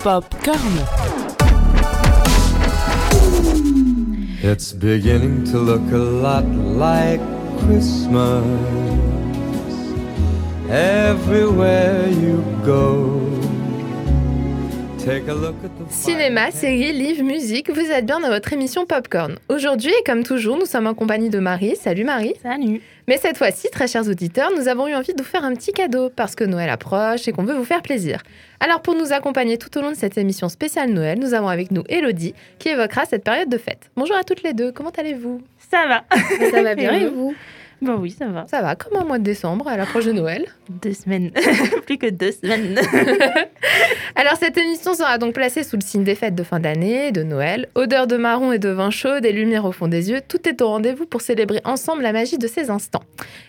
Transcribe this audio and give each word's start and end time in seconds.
Popcorn. 0.00 0.58
It's 4.42 4.72
beginning 4.72 5.44
to 5.44 5.58
look 5.58 5.92
a 5.92 5.96
lot 5.96 6.44
like 6.44 7.20
Christmas 7.60 8.44
everywhere 10.68 12.08
you 12.08 12.42
go. 12.64 13.20
Take 14.98 15.28
a 15.28 15.34
look 15.34 15.56
at 15.62 15.70
the 15.78 15.90
Cinéma, 15.90 16.50
séries, 16.50 16.92
livres, 16.92 17.24
musique, 17.24 17.70
vous 17.70 17.90
êtes 17.90 18.06
bien 18.06 18.20
dans 18.20 18.28
votre 18.28 18.52
émission 18.52 18.86
Popcorn. 18.86 19.36
Aujourd'hui, 19.50 19.90
et 19.90 20.02
comme 20.04 20.22
toujours, 20.24 20.56
nous 20.56 20.64
sommes 20.64 20.86
en 20.86 20.94
compagnie 20.94 21.28
de 21.28 21.38
Marie. 21.38 21.76
Salut 21.76 22.04
Marie. 22.04 22.34
Salut. 22.42 22.80
Mais 23.06 23.18
cette 23.18 23.36
fois-ci, 23.36 23.68
très 23.70 23.86
chers 23.86 24.08
auditeurs, 24.08 24.50
nous 24.56 24.66
avons 24.66 24.88
eu 24.88 24.94
envie 24.94 25.12
de 25.12 25.22
vous 25.22 25.28
faire 25.28 25.44
un 25.44 25.54
petit 25.54 25.72
cadeau 25.72 26.08
parce 26.08 26.34
que 26.34 26.44
Noël 26.44 26.70
approche 26.70 27.28
et 27.28 27.32
qu'on 27.32 27.44
veut 27.44 27.54
vous 27.54 27.64
faire 27.64 27.82
plaisir. 27.82 28.22
Alors 28.60 28.80
pour 28.80 28.94
nous 28.94 29.12
accompagner 29.12 29.58
tout 29.58 29.76
au 29.76 29.82
long 29.82 29.90
de 29.90 29.96
cette 29.96 30.16
émission 30.16 30.48
spéciale 30.48 30.90
Noël, 30.90 31.18
nous 31.18 31.34
avons 31.34 31.48
avec 31.48 31.70
nous 31.70 31.84
Elodie 31.90 32.34
qui 32.58 32.70
évoquera 32.70 33.04
cette 33.04 33.22
période 33.22 33.50
de 33.50 33.58
fête. 33.58 33.90
Bonjour 33.94 34.16
à 34.16 34.24
toutes 34.24 34.42
les 34.42 34.54
deux, 34.54 34.72
comment 34.72 34.92
allez-vous? 34.96 35.42
Ça 35.70 35.86
va. 35.86 36.04
Ça 36.50 36.62
va 36.62 36.74
bien 36.74 36.92
et 36.98 37.06
vous? 37.08 37.34
Bah 37.82 37.96
oui, 37.98 38.10
ça 38.10 38.26
va. 38.28 38.46
Ça 38.48 38.62
va, 38.62 38.76
comme 38.76 38.96
un 38.96 39.04
mois 39.04 39.18
de 39.18 39.24
décembre 39.24 39.68
à 39.68 39.76
l'approche 39.76 40.06
de 40.06 40.12
Noël. 40.12 40.46
Deux 40.68 40.92
semaines. 40.92 41.30
Plus 41.86 41.98
que 41.98 42.08
deux 42.08 42.32
semaines. 42.32 42.78
Alors 44.16 44.36
cette 44.36 44.56
émission 44.56 44.94
sera 44.94 45.18
donc 45.18 45.34
placée 45.34 45.64
sous 45.64 45.76
le 45.76 45.82
signe 45.82 46.04
des 46.04 46.14
fêtes 46.14 46.34
de 46.34 46.44
fin 46.44 46.60
d'année, 46.60 47.10
de 47.10 47.22
Noël, 47.22 47.68
odeur 47.74 48.06
de 48.06 48.16
marron 48.16 48.52
et 48.52 48.58
de 48.58 48.68
vin 48.68 48.90
chaud, 48.90 49.20
des 49.20 49.32
lumières 49.32 49.64
au 49.64 49.72
fond 49.72 49.88
des 49.88 50.10
yeux, 50.10 50.20
tout 50.26 50.48
est 50.48 50.62
au 50.62 50.68
rendez-vous 50.68 51.06
pour 51.06 51.20
célébrer 51.20 51.60
ensemble 51.64 52.02
la 52.02 52.12
magie 52.12 52.38
de 52.38 52.46
ces 52.46 52.70
instants. 52.70 53.02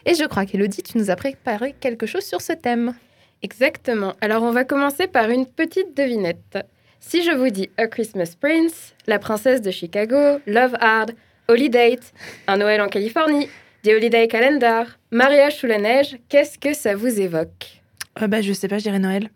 Et 0.05 0.15
je 0.15 0.25
crois 0.25 0.45
qu'Elodie, 0.45 0.81
tu 0.83 0.97
nous 0.97 1.11
as 1.11 1.15
préparé 1.15 1.75
quelque 1.79 2.05
chose 2.05 2.23
sur 2.23 2.41
ce 2.41 2.53
thème. 2.53 2.95
Exactement. 3.43 4.13
Alors 4.21 4.43
on 4.43 4.51
va 4.51 4.63
commencer 4.63 5.07
par 5.07 5.29
une 5.29 5.45
petite 5.45 5.95
devinette. 5.95 6.57
Si 6.99 7.23
je 7.23 7.31
vous 7.31 7.49
dis 7.49 7.69
A 7.77 7.85
Christmas 7.85 8.33
Prince, 8.39 8.95
La 9.05 9.19
princesse 9.19 9.61
de 9.61 9.69
Chicago, 9.69 10.39
Love 10.47 10.75
Hard, 10.79 11.11
Holiday, 11.47 11.99
Un 12.47 12.57
Noël 12.57 12.81
en 12.81 12.87
Californie, 12.87 13.47
The 13.85 13.89
Holiday 13.89 14.27
Calendar, 14.27 14.87
Mariage 15.11 15.57
sous 15.57 15.67
la 15.67 15.77
neige, 15.77 16.17
qu'est-ce 16.27 16.57
que 16.57 16.73
ça 16.73 16.95
vous 16.95 17.21
évoque? 17.21 17.83
Euh, 18.19 18.25
bah 18.25 18.41
je 18.41 18.51
sais 18.51 18.67
pas, 18.67 18.79
je 18.79 18.83
dirais 18.83 18.97
Noël. 18.97 19.29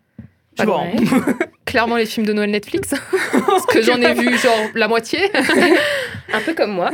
Pas. 0.56 0.64
Noël. 0.64 0.96
Clairement 1.66 1.94
les 1.94 2.04
films 2.04 2.26
de 2.26 2.32
Noël 2.32 2.50
Netflix, 2.50 2.92
parce 3.46 3.64
que 3.66 3.80
j'en 3.80 4.02
ai 4.02 4.12
vu 4.12 4.36
genre 4.36 4.58
la 4.74 4.88
moitié. 4.88 5.20
Un 6.32 6.40
peu 6.40 6.54
comme 6.54 6.72
moi. 6.72 6.90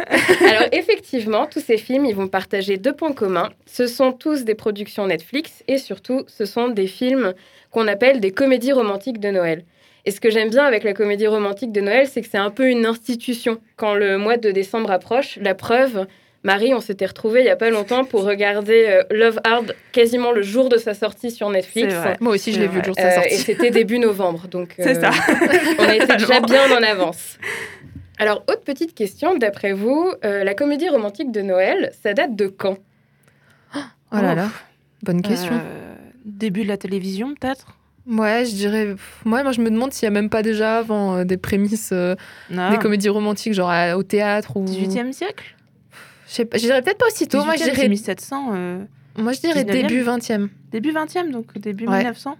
Alors 0.46 0.68
effectivement, 0.72 1.46
tous 1.46 1.60
ces 1.60 1.78
films, 1.78 2.04
ils 2.04 2.14
vont 2.14 2.28
partager 2.28 2.76
deux 2.76 2.92
points 2.92 3.14
communs. 3.14 3.48
Ce 3.64 3.86
sont 3.86 4.12
tous 4.12 4.44
des 4.44 4.54
productions 4.54 5.06
Netflix 5.06 5.64
et 5.66 5.78
surtout, 5.78 6.24
ce 6.26 6.44
sont 6.44 6.68
des 6.68 6.86
films 6.86 7.32
qu'on 7.70 7.88
appelle 7.88 8.20
des 8.20 8.32
comédies 8.32 8.72
romantiques 8.72 9.18
de 9.18 9.30
Noël. 9.30 9.64
Et 10.04 10.10
ce 10.10 10.20
que 10.20 10.28
j'aime 10.28 10.50
bien 10.50 10.64
avec 10.64 10.84
la 10.84 10.92
comédie 10.92 11.26
romantique 11.26 11.72
de 11.72 11.80
Noël, 11.80 12.06
c'est 12.06 12.20
que 12.20 12.28
c'est 12.30 12.36
un 12.36 12.50
peu 12.50 12.68
une 12.68 12.84
institution. 12.84 13.62
Quand 13.76 13.94
le 13.94 14.18
mois 14.18 14.36
de 14.36 14.50
décembre 14.50 14.90
approche, 14.90 15.38
la 15.40 15.54
preuve, 15.54 16.06
Marie, 16.42 16.74
on 16.74 16.80
s'était 16.80 17.06
retrouvés 17.06 17.40
il 17.40 17.46
y 17.46 17.50
a 17.50 17.56
pas 17.56 17.70
longtemps 17.70 18.04
pour 18.04 18.22
regarder 18.24 18.86
euh, 18.88 19.02
Love 19.10 19.40
Hard 19.42 19.74
quasiment 19.92 20.30
le 20.32 20.42
jour 20.42 20.68
de 20.68 20.76
sa 20.76 20.94
sortie 20.94 21.30
sur 21.30 21.50
Netflix. 21.50 21.92
Moi 22.20 22.34
aussi 22.34 22.52
je 22.52 22.60
l'ai 22.60 22.68
vu 22.68 22.78
le 22.78 22.84
jour 22.84 22.94
de 22.94 23.00
Euh, 23.00 23.10
sa 23.10 23.26
et 23.26 23.30
sortie. 23.30 23.44
c'était 23.44 23.70
début 23.70 23.98
novembre, 23.98 24.46
donc 24.48 24.74
C'est 24.78 24.96
euh, 24.96 25.00
ça. 25.00 25.10
on 25.78 25.84
a 25.84 25.96
été 25.96 26.06
déjà 26.18 26.40
bien 26.40 26.70
en 26.76 26.82
avance. 26.82 27.38
Alors, 28.18 28.44
autre 28.48 28.62
petite 28.62 28.94
question, 28.94 29.36
d'après 29.36 29.72
vous, 29.72 30.10
euh, 30.24 30.42
la 30.44 30.54
comédie 30.54 30.88
romantique 30.88 31.30
de 31.32 31.42
Noël, 31.42 31.90
ça 32.02 32.14
date 32.14 32.34
de 32.34 32.46
quand? 32.46 32.78
Oh 33.74 34.16
là 34.22 34.34
là, 34.34 34.48
bonne 35.02 35.20
question. 35.20 35.52
Euh, 35.52 35.94
début 36.24 36.62
de 36.62 36.68
la 36.68 36.76
télévision, 36.78 37.34
peut-être? 37.38 37.76
Ouais, 38.08 38.44
je 38.46 38.54
dirais. 38.54 38.94
Moi, 39.24 39.42
moi, 39.42 39.50
je 39.52 39.60
me 39.60 39.68
demande 39.68 39.92
s'il 39.92 40.08
n'y 40.08 40.16
a 40.16 40.20
même 40.20 40.30
pas 40.30 40.42
déjà 40.42 40.78
avant 40.78 41.16
euh, 41.16 41.24
des 41.24 41.36
prémices 41.36 41.90
euh, 41.92 42.14
des 42.48 42.78
comédies 42.80 43.08
romantiques, 43.08 43.52
genre 43.52 43.68
à- 43.68 43.98
au 43.98 44.04
théâtre 44.04 44.56
ou. 44.56 44.64
18e 44.64 45.12
siècle? 45.12 45.55
Je 46.28 46.42
dirais 46.58 46.82
peut-être 46.82 46.98
pas 46.98 47.06
aussitôt. 47.06 47.44
Moi, 47.44 47.54
je 47.56 47.62
18e, 47.62 47.64
dirais, 47.64 47.76
c'est 47.82 47.88
1700. 47.88 48.50
euh, 48.54 48.78
moi, 49.18 49.32
je 49.32 49.40
dirais 49.40 49.62
19e. 49.64 49.72
début 49.72 50.02
20e. 50.02 50.48
Début 50.72 50.92
20e, 50.92 51.30
donc 51.30 51.56
début 51.58 51.86
Ouais. 51.86 51.98
1900 51.98 52.36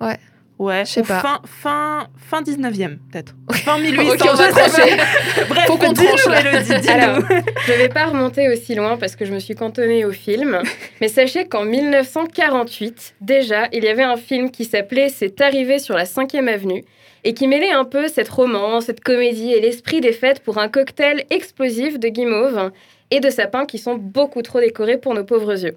Ouais. 0.00 0.16
Ouais, 0.56 0.84
Je 0.86 0.90
sais 0.92 1.02
pas. 1.02 1.18
Fin, 1.18 1.40
fin, 1.44 2.06
fin 2.16 2.40
19e, 2.42 2.98
peut-être. 3.10 3.34
Fin 3.50 3.76
1800. 3.78 4.14
Ok, 4.14 4.20
on 4.32 4.36
va 4.36 4.48
trancher. 4.52 4.96
Bref, 5.48 5.66
Faut 5.66 5.76
qu'on 5.76 5.92
tranche, 5.92 6.26
là. 6.28 6.40
Élodie, 6.40 6.80
dis-nous. 6.80 6.92
Alors, 6.92 7.18
je 7.66 7.72
vais 7.72 7.88
pas 7.88 8.04
remonter 8.06 8.48
aussi 8.52 8.76
loin 8.76 8.96
parce 8.96 9.16
que 9.16 9.24
je 9.24 9.32
me 9.34 9.40
suis 9.40 9.56
cantonnée 9.56 10.04
au 10.04 10.12
film, 10.12 10.62
mais 11.00 11.08
sachez 11.08 11.48
qu'en 11.48 11.64
1948, 11.64 13.16
déjà, 13.20 13.68
il 13.72 13.82
y 13.84 13.88
avait 13.88 14.04
un 14.04 14.16
film 14.16 14.50
qui 14.52 14.64
s'appelait 14.64 15.08
C'est 15.08 15.40
arrivé 15.40 15.78
sur 15.80 15.96
la 15.96 16.04
5e 16.04 16.46
avenue 16.48 16.84
et 17.24 17.34
qui 17.34 17.48
mêlait 17.48 17.72
un 17.72 17.84
peu 17.84 18.06
cette 18.08 18.28
romance, 18.28 18.84
cette 18.84 19.02
comédie 19.02 19.52
et 19.52 19.60
l'esprit 19.60 20.00
des 20.00 20.12
fêtes 20.12 20.40
pour 20.40 20.58
un 20.58 20.68
cocktail 20.68 21.24
explosif 21.30 21.98
de 21.98 22.08
guimauve 22.08 22.70
et 23.14 23.20
de 23.20 23.30
sapins 23.30 23.64
qui 23.66 23.78
sont 23.78 23.94
beaucoup 23.94 24.42
trop 24.42 24.60
décorés 24.60 24.98
pour 24.98 25.14
nos 25.14 25.24
pauvres 25.24 25.62
yeux. 25.64 25.76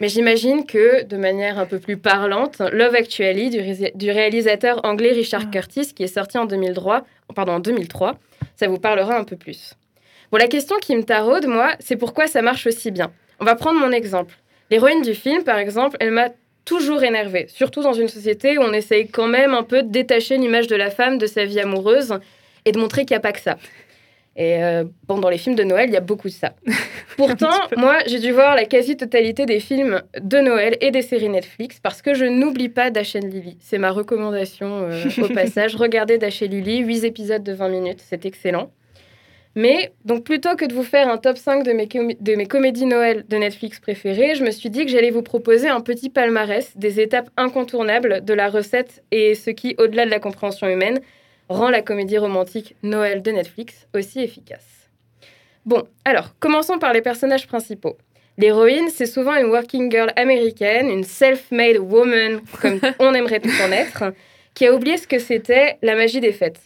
Mais 0.00 0.08
j'imagine 0.08 0.66
que, 0.66 1.02
de 1.04 1.16
manière 1.16 1.58
un 1.58 1.66
peu 1.66 1.78
plus 1.80 1.96
parlante, 1.96 2.60
Love 2.72 2.94
Actually 2.94 3.50
du, 3.50 3.58
ré- 3.58 3.92
du 3.94 4.10
réalisateur 4.10 4.80
anglais 4.84 5.12
Richard 5.12 5.42
Ah. 5.46 5.50
Curtis, 5.50 5.92
qui 5.94 6.04
est 6.04 6.14
sorti 6.14 6.38
en 6.38 6.44
2003, 6.44 7.04
pardon, 7.34 7.52
en 7.54 7.60
2003, 7.60 8.16
ça 8.56 8.68
vous 8.68 8.78
parlera 8.78 9.18
un 9.18 9.24
peu 9.24 9.36
plus. 9.36 9.72
Bon, 10.30 10.38
la 10.38 10.46
question 10.46 10.76
qui 10.80 10.94
me 10.94 11.02
taraude, 11.02 11.46
moi, 11.46 11.72
c'est 11.80 11.96
pourquoi 11.96 12.26
ça 12.28 12.40
marche 12.42 12.66
aussi 12.66 12.90
bien. 12.90 13.10
On 13.40 13.44
va 13.44 13.56
prendre 13.56 13.80
mon 13.80 13.90
exemple. 13.90 14.34
L'héroïne 14.70 15.02
du 15.02 15.14
film, 15.14 15.42
par 15.42 15.58
exemple, 15.58 15.96
elle 16.00 16.12
m'a 16.12 16.28
toujours 16.64 17.02
énervée, 17.02 17.46
surtout 17.48 17.82
dans 17.82 17.92
une 17.92 18.08
société 18.08 18.56
où 18.58 18.62
on 18.62 18.72
essaye 18.72 19.08
quand 19.08 19.26
même 19.28 19.54
un 19.54 19.62
peu 19.64 19.82
de 19.82 19.88
détacher 19.90 20.36
l'image 20.38 20.66
de 20.68 20.76
la 20.76 20.90
femme 20.90 21.18
de 21.18 21.26
sa 21.26 21.44
vie 21.44 21.60
amoureuse 21.60 22.14
et 22.64 22.72
de 22.72 22.78
montrer 22.78 23.04
qu'il 23.04 23.14
n'y 23.14 23.18
a 23.18 23.20
pas 23.20 23.32
que 23.32 23.40
ça. 23.40 23.58
Et 24.36 24.62
euh, 24.64 24.84
bon, 25.06 25.18
dans 25.18 25.28
les 25.28 25.38
films 25.38 25.54
de 25.54 25.62
Noël, 25.62 25.88
il 25.88 25.92
y 25.92 25.96
a 25.96 26.00
beaucoup 26.00 26.28
de 26.28 26.32
ça. 26.32 26.54
Pourtant, 27.16 27.56
moi, 27.76 27.98
j'ai 28.06 28.18
dû 28.18 28.32
voir 28.32 28.56
la 28.56 28.64
quasi-totalité 28.64 29.46
des 29.46 29.60
films 29.60 30.02
de 30.20 30.38
Noël 30.38 30.76
et 30.80 30.90
des 30.90 31.02
séries 31.02 31.28
Netflix 31.28 31.78
parce 31.80 32.02
que 32.02 32.14
je 32.14 32.24
n'oublie 32.24 32.68
pas 32.68 32.90
Dash 32.90 33.14
and 33.14 33.28
Lily. 33.28 33.56
C'est 33.60 33.78
ma 33.78 33.92
recommandation 33.92 34.88
euh, 34.90 35.04
au 35.22 35.28
passage. 35.34 35.76
Regardez 35.76 36.18
Dash 36.18 36.42
and 36.42 36.46
Lily, 36.46 36.78
8 36.78 37.04
épisodes 37.04 37.42
de 37.44 37.52
20 37.52 37.68
minutes, 37.68 38.00
c'est 38.04 38.26
excellent. 38.26 38.70
Mais 39.56 39.92
donc 40.04 40.24
plutôt 40.24 40.56
que 40.56 40.64
de 40.64 40.74
vous 40.74 40.82
faire 40.82 41.08
un 41.08 41.16
top 41.16 41.36
5 41.36 41.62
de 41.62 41.72
mes, 41.72 41.86
de 41.86 42.34
mes 42.34 42.46
comédies 42.46 42.86
Noël 42.86 43.24
de 43.28 43.36
Netflix 43.36 43.78
préférées, 43.78 44.34
je 44.34 44.42
me 44.42 44.50
suis 44.50 44.68
dit 44.68 44.84
que 44.84 44.90
j'allais 44.90 45.12
vous 45.12 45.22
proposer 45.22 45.68
un 45.68 45.80
petit 45.80 46.10
palmarès 46.10 46.76
des 46.76 46.98
étapes 47.00 47.30
incontournables 47.36 48.24
de 48.24 48.34
la 48.34 48.48
recette 48.48 49.04
et 49.12 49.36
ce 49.36 49.50
qui, 49.50 49.76
au-delà 49.78 50.06
de 50.06 50.10
la 50.10 50.18
compréhension 50.18 50.66
humaine, 50.66 50.98
rend 51.48 51.70
la 51.70 51.82
comédie 51.82 52.18
romantique 52.18 52.76
Noël 52.82 53.22
de 53.22 53.30
Netflix 53.30 53.86
aussi 53.94 54.20
efficace. 54.20 54.90
Bon, 55.66 55.82
alors, 56.04 56.34
commençons 56.40 56.78
par 56.78 56.92
les 56.92 57.02
personnages 57.02 57.46
principaux. 57.46 57.96
L'héroïne, 58.36 58.88
c'est 58.90 59.06
souvent 59.06 59.34
une 59.36 59.46
working 59.46 59.90
girl 59.90 60.12
américaine, 60.16 60.90
une 60.90 61.04
self-made 61.04 61.78
woman, 61.78 62.40
comme 62.60 62.80
on 62.98 63.14
aimerait 63.14 63.40
tout 63.40 63.62
en 63.62 63.70
être, 63.70 64.12
qui 64.54 64.66
a 64.66 64.74
oublié 64.74 64.96
ce 64.96 65.06
que 65.06 65.18
c'était 65.18 65.78
la 65.82 65.94
magie 65.94 66.20
des 66.20 66.32
fêtes. 66.32 66.60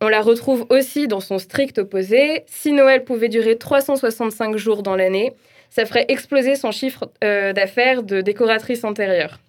On 0.00 0.08
la 0.08 0.20
retrouve 0.20 0.66
aussi 0.68 1.08
dans 1.08 1.20
son 1.20 1.38
strict 1.38 1.78
opposé. 1.78 2.44
Si 2.46 2.72
Noël 2.72 3.04
pouvait 3.04 3.30
durer 3.30 3.56
365 3.56 4.56
jours 4.56 4.82
dans 4.82 4.94
l'année, 4.94 5.32
ça 5.70 5.86
ferait 5.86 6.04
exploser 6.08 6.54
son 6.54 6.70
chiffre 6.70 7.10
euh, 7.24 7.54
d'affaires 7.54 8.02
de 8.02 8.20
décoratrice 8.20 8.84
intérieure. 8.84 9.40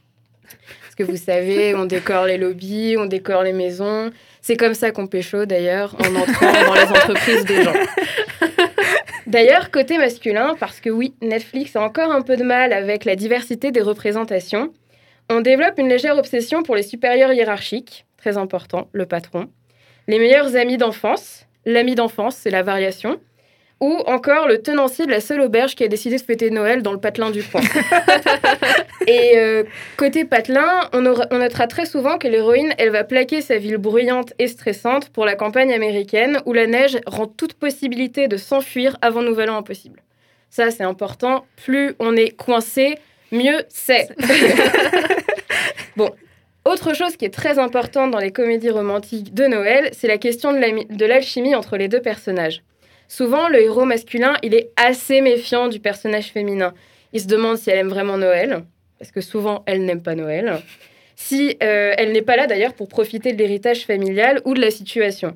Que 0.97 1.03
vous 1.03 1.15
savez, 1.15 1.75
on 1.75 1.85
décore 1.85 2.25
les 2.25 2.39
lobbies, 2.39 2.95
on 2.97 3.05
décore 3.05 3.43
les 3.43 3.53
maisons. 3.53 4.09
C'est 4.41 4.57
comme 4.57 4.73
ça 4.73 4.89
qu'on 4.89 5.05
pécho 5.05 5.45
d'ailleurs 5.45 5.95
en 5.99 6.15
entrant 6.15 6.51
dans 6.51 6.73
les 6.73 6.89
entreprises 6.89 7.45
des 7.45 7.61
gens. 7.61 7.73
D'ailleurs, 9.27 9.69
côté 9.69 9.99
masculin, 9.99 10.55
parce 10.59 10.79
que 10.79 10.89
oui, 10.89 11.13
Netflix 11.21 11.75
a 11.75 11.81
encore 11.81 12.11
un 12.11 12.21
peu 12.21 12.35
de 12.35 12.43
mal 12.43 12.73
avec 12.73 13.05
la 13.05 13.15
diversité 13.15 13.71
des 13.71 13.81
représentations, 13.81 14.73
on 15.29 15.41
développe 15.41 15.77
une 15.77 15.89
légère 15.89 16.17
obsession 16.17 16.63
pour 16.63 16.75
les 16.75 16.83
supérieurs 16.83 17.33
hiérarchiques, 17.33 18.05
très 18.15 18.37
important, 18.37 18.87
le 18.93 19.05
patron, 19.05 19.49
les 20.07 20.17
meilleurs 20.17 20.55
amis 20.55 20.77
d'enfance, 20.77 21.45
l'ami 21.65 21.93
d'enfance, 21.93 22.37
c'est 22.37 22.49
la 22.49 22.63
variation, 22.63 23.19
ou 23.79 23.91
encore 24.07 24.47
le 24.47 24.61
tenancier 24.61 25.05
de 25.05 25.11
la 25.11 25.19
seule 25.21 25.41
auberge 25.41 25.75
qui 25.75 25.83
a 25.83 25.87
décidé 25.87 26.15
de 26.17 26.21
fêter 26.21 26.49
Noël 26.49 26.81
dans 26.81 26.91
le 26.93 26.99
patelin 26.99 27.29
du 27.29 27.43
coin. 27.43 27.61
Et 29.07 29.37
euh, 29.37 29.63
côté 29.95 30.25
patelin, 30.25 30.89
on, 30.93 31.05
aura- 31.05 31.27
on 31.31 31.37
notera 31.37 31.67
très 31.67 31.85
souvent 31.85 32.17
que 32.17 32.27
l'héroïne, 32.27 32.73
elle 32.77 32.89
va 32.89 33.03
plaquer 33.03 33.41
sa 33.41 33.57
ville 33.57 33.77
bruyante 33.77 34.33
et 34.39 34.47
stressante 34.47 35.09
pour 35.09 35.25
la 35.25 35.35
campagne 35.35 35.71
américaine 35.73 36.39
où 36.45 36.53
la 36.53 36.65
neige 36.67 36.97
rend 37.05 37.27
toute 37.27 37.53
possibilité 37.53 38.27
de 38.27 38.37
s'enfuir 38.37 38.97
avant 39.01 39.21
Nouvel 39.21 39.49
An 39.49 39.57
impossible. 39.57 40.01
Ça, 40.49 40.71
c'est 40.71 40.83
important. 40.83 41.45
Plus 41.63 41.93
on 41.99 42.15
est 42.15 42.29
coincé, 42.35 42.95
mieux 43.31 43.63
c'est. 43.69 44.07
bon. 45.95 46.09
Autre 46.65 46.93
chose 46.93 47.15
qui 47.15 47.23
est 47.23 47.33
très 47.33 47.59
importante 47.59 48.11
dans 48.11 48.19
les 48.19 48.31
comédies 48.31 48.69
romantiques 48.71 49.33
de 49.33 49.45
Noël, 49.45 49.89
c'est 49.93 50.07
la 50.07 50.17
question 50.17 50.51
de 50.51 51.05
l'alchimie 51.05 51.55
entre 51.55 51.77
les 51.77 51.87
deux 51.87 52.01
personnages. 52.01 52.61
Souvent, 53.07 53.47
le 53.47 53.61
héros 53.61 53.85
masculin, 53.85 54.35
il 54.43 54.53
est 54.53 54.71
assez 54.75 55.21
méfiant 55.21 55.67
du 55.69 55.79
personnage 55.79 56.31
féminin. 56.31 56.73
Il 57.13 57.21
se 57.21 57.27
demande 57.27 57.57
si 57.57 57.69
elle 57.69 57.79
aime 57.79 57.89
vraiment 57.89 58.17
Noël, 58.17 58.63
parce 58.99 59.11
que 59.11 59.21
souvent, 59.21 59.63
elle 59.65 59.85
n'aime 59.85 60.01
pas 60.01 60.15
Noël. 60.15 60.61
si 61.15 61.57
euh, 61.63 61.93
elle 61.97 62.11
n'est 62.11 62.21
pas 62.21 62.35
là 62.35 62.47
d'ailleurs 62.47 62.73
pour 62.73 62.89
profiter 62.89 63.33
de 63.33 63.37
l'héritage 63.37 63.85
familial 63.85 64.41
ou 64.45 64.53
de 64.53 64.61
la 64.61 64.71
situation. 64.71 65.33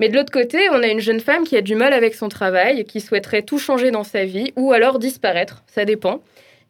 Mais 0.00 0.08
de 0.08 0.16
l'autre 0.16 0.32
côté, 0.32 0.68
on 0.70 0.82
a 0.82 0.88
une 0.88 1.00
jeune 1.00 1.20
femme 1.20 1.44
qui 1.44 1.56
a 1.56 1.60
du 1.60 1.74
mal 1.74 1.92
avec 1.92 2.14
son 2.14 2.28
travail, 2.28 2.84
qui 2.84 3.00
souhaiterait 3.00 3.42
tout 3.42 3.58
changer 3.58 3.90
dans 3.90 4.04
sa 4.04 4.24
vie, 4.24 4.52
ou 4.56 4.72
alors 4.72 4.98
disparaître, 4.98 5.62
ça 5.66 5.84
dépend, 5.84 6.20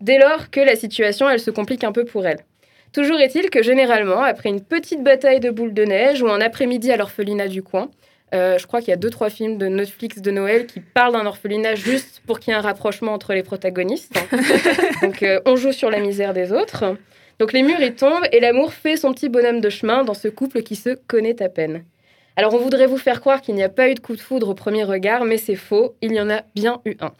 dès 0.01 0.19
lors 0.19 0.51
que 0.51 0.61
la 0.61 0.77
situation, 0.77 1.29
elle 1.29 1.41
se 1.41 1.51
complique 1.51 1.85
un 1.85 1.93
peu 1.93 2.05
pour 2.05 2.27
elle. 2.27 2.41
Toujours 2.93 3.19
est-il 3.19 3.51
que 3.51 3.63
généralement, 3.63 4.23
après 4.23 4.51
une 4.51 4.61
petite 4.61 5.03
bataille 5.03 5.41
de 5.41 5.51
boules 5.51 5.75
de 5.75 5.85
neige 5.85 6.23
ou 6.23 6.29
un 6.29 6.41
après-midi 6.41 6.93
à 6.93 6.97
l'orphelinat 6.97 7.49
du 7.49 7.63
coin, 7.63 7.91
euh, 8.35 8.59
je 8.59 8.67
crois 8.67 8.81
qu'il 8.81 8.89
y 8.89 8.93
a 8.93 8.97
deux, 8.97 9.11
trois 9.11 9.31
films 9.31 9.59
de 9.59 9.67
Netflix 9.67 10.21
de 10.21 10.31
Noël 10.31 10.67
qui 10.67 10.81
parlent 10.81 11.13
d'un 11.13 11.27
orphelinat 11.27 11.77
juste 11.77 12.21
pour 12.27 12.41
qu'il 12.41 12.53
y 12.53 12.55
ait 12.55 12.59
un 12.59 12.63
rapprochement 12.63 13.13
entre 13.13 13.33
les 13.33 13.43
protagonistes. 13.43 14.19
Donc, 15.03 15.23
euh, 15.23 15.41
on 15.47 15.57
joue 15.57 15.73
sur 15.73 15.91
la 15.91 16.01
misère 16.01 16.35
des 16.35 16.53
autres. 16.53 16.97
Donc, 17.39 17.53
les 17.53 17.63
murs, 17.63 17.81
ils 17.81 17.95
tombent 17.95 18.27
et 18.33 18.41
l'amour 18.41 18.73
fait 18.73 18.97
son 18.97 19.13
petit 19.13 19.29
bonhomme 19.29 19.61
de 19.61 19.71
chemin 19.71 20.05
dans 20.05 20.15
ce 20.15 20.29
couple 20.29 20.63
qui 20.63 20.77
se 20.77 20.91
connaît 21.07 21.41
à 21.43 21.49
peine. 21.49 21.85
Alors, 22.37 22.55
on 22.55 22.59
voudrait 22.59 22.87
vous 22.87 22.99
faire 22.99 23.21
croire 23.21 23.41
qu'il 23.41 23.55
n'y 23.55 23.63
a 23.63 23.69
pas 23.69 23.89
eu 23.89 23.95
de 23.95 24.01
coup 24.01 24.17
de 24.17 24.21
foudre 24.21 24.49
au 24.49 24.55
premier 24.55 24.83
regard, 24.83 25.25
mais 25.25 25.39
c'est 25.39 25.55
faux. 25.55 25.95
Il 26.03 26.13
y 26.13 26.21
en 26.21 26.31
a 26.31 26.43
bien 26.55 26.81
eu 26.85 26.97
un. 27.01 27.13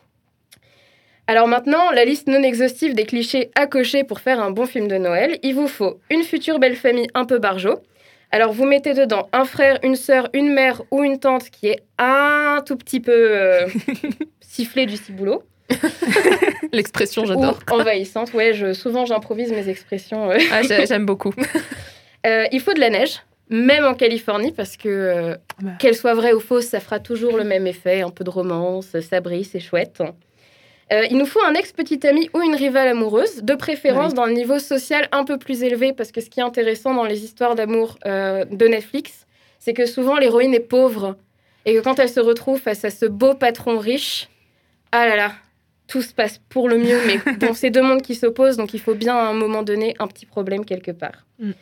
Alors 1.27 1.49
maintenant, 1.49 1.91
la 1.91 2.05
liste 2.05 2.27
non 2.27 2.43
exhaustive 2.43 2.95
des 2.95 3.07
clichés 3.07 3.51
à 3.55 3.67
cocher 3.67 4.05
pour 4.05 4.21
faire 4.21 4.41
un 4.41 4.51
bon 4.51 4.67
film 4.67 4.89
de 4.89 4.99
Noël. 4.99 5.39
Il 5.43 5.55
vous 5.55 5.69
faut 5.69 5.99
une 6.11 6.23
future 6.23 6.59
belle 6.59 6.77
famille 6.77 7.07
un 7.15 7.25
peu 7.25 7.39
barjot. 7.39 7.81
Alors 8.35 8.53
vous 8.53 8.65
mettez 8.67 8.95
dedans 8.95 9.29
un 9.33 9.45
frère, 9.45 9.79
une 9.85 9.95
sœur, 9.95 10.29
une 10.33 10.53
mère 10.53 10.83
ou 10.91 11.05
une 11.05 11.21
tante 11.21 11.51
qui 11.51 11.69
est 11.69 11.85
un 11.99 12.61
tout 12.67 12.75
petit 12.77 12.99
peu 12.99 13.13
euh, 13.13 13.69
sifflé 14.41 14.87
du 14.87 14.97
ciboulot. 14.97 15.45
L'expression, 16.73 17.25
j'adore. 17.27 17.61
Envahissante. 17.71 18.33
Ouais, 18.35 18.53
je, 18.53 18.73
souvent 18.73 19.07
j'improvise 19.07 19.53
mes 19.53 19.69
expressions. 19.69 20.33
euh. 20.33 20.39
Ah, 20.51 20.63
j'ai- 20.63 20.85
J'aime 20.87 21.07
beaucoup. 21.07 21.33
Euh, 22.27 22.47
il 22.53 22.61
faut 22.61 22.73
de 22.73 22.81
la 22.81 22.89
neige, 22.89 23.21
même 23.51 23.85
en 23.85 23.93
Californie, 23.93 24.51
parce 24.51 24.79
que 24.79 24.89
euh, 24.89 25.35
Bah. 25.61 25.73
qu'elle 25.79 25.95
soit 25.95 26.15
vraie 26.15 26.33
ou 26.33 26.41
fausse, 26.41 26.65
ça 26.65 26.81
fera 26.81 26.99
toujours 26.99 27.37
le 27.37 27.45
même 27.45 27.67
effet. 27.67 28.01
Un 28.01 28.09
peu 28.09 28.25
de 28.25 28.31
romance, 28.31 28.99
ça 28.99 29.21
brille, 29.21 29.45
c'est 29.45 29.61
chouette. 29.61 30.03
Euh, 30.93 31.07
il 31.11 31.17
nous 31.17 31.27
faut 31.27 31.43
un 31.43 31.55
ex-petit 31.55 32.07
ami 32.07 32.29
ou 32.35 32.43
une 32.43 32.55
rivale 32.55 32.89
amoureuse, 32.89 33.43
de 33.43 33.55
préférence 33.55 34.11
Oui. 34.11 34.17
dans 34.17 34.27
le 34.27 34.33
niveau 34.33 34.59
social 34.59 35.09
un 35.13 35.25
peu 35.25 35.39
plus 35.39 35.63
élevé, 35.63 35.93
parce 35.93 36.13
que 36.13 36.21
ce 36.21 36.29
qui 36.29 36.41
est 36.41 36.43
intéressant 36.43 36.95
dans 36.95 37.05
les 37.05 37.25
histoires 37.25 37.55
d'amour 37.55 37.97
euh, 38.07 38.45
de 38.45 38.67
Netflix, 38.67 39.27
c'est 39.59 39.73
que 39.73 39.87
souvent 39.87 40.17
l'héroïne 40.17 40.53
est 40.53 40.61
pauvre, 40.61 41.17
et 41.65 41.75
que 41.75 41.81
quand 41.81 41.99
elle 41.99 42.11
se 42.11 42.21
retrouve 42.21 42.61
face 42.61 42.85
à 42.85 42.91
ce 42.91 43.07
beau 43.07 43.35
patron 43.35 43.79
riche, 43.79 44.29
ah 44.93 45.07
là 45.07 45.17
là, 45.17 45.33
tout 45.87 46.03
se 46.03 46.13
passe 46.13 46.41
pour 46.51 46.69
le 46.69 46.77
mieux, 46.77 46.99
mais 47.07 47.19
bon, 47.39 47.55
c'est 47.55 47.71
deux 47.71 47.83
mondes 47.83 48.03
qui 48.03 48.15
s'opposent, 48.15 48.57
donc 48.59 48.75
il 48.75 48.81
faut 48.81 48.95
bien 48.95 49.17
à 49.17 49.23
un 49.29 49.33
moment 49.35 49.63
donné 49.63 49.95
un 49.99 50.07
petit 50.07 50.27
problème 50.27 50.65
quelque 50.65 50.91
part. 50.91 51.25
Mm. 51.39 51.53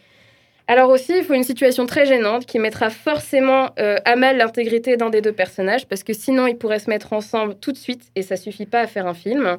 Alors 0.72 0.88
aussi, 0.88 1.12
il 1.18 1.22
faut 1.22 1.34
une 1.34 1.44
situation 1.44 1.84
très 1.84 2.06
gênante 2.06 2.46
qui 2.46 2.58
mettra 2.58 2.88
forcément 2.88 3.74
euh, 3.78 3.98
à 4.06 4.16
mal 4.16 4.38
l'intégrité 4.38 4.96
d'un 4.96 5.10
des 5.10 5.20
deux 5.20 5.34
personnages, 5.34 5.86
parce 5.86 6.02
que 6.02 6.14
sinon 6.14 6.46
ils 6.46 6.56
pourraient 6.56 6.78
se 6.78 6.88
mettre 6.88 7.12
ensemble 7.12 7.56
tout 7.56 7.72
de 7.72 7.76
suite, 7.76 8.04
et 8.16 8.22
ça 8.22 8.36
suffit 8.36 8.64
pas 8.64 8.80
à 8.80 8.86
faire 8.86 9.06
un 9.06 9.12
film. 9.12 9.58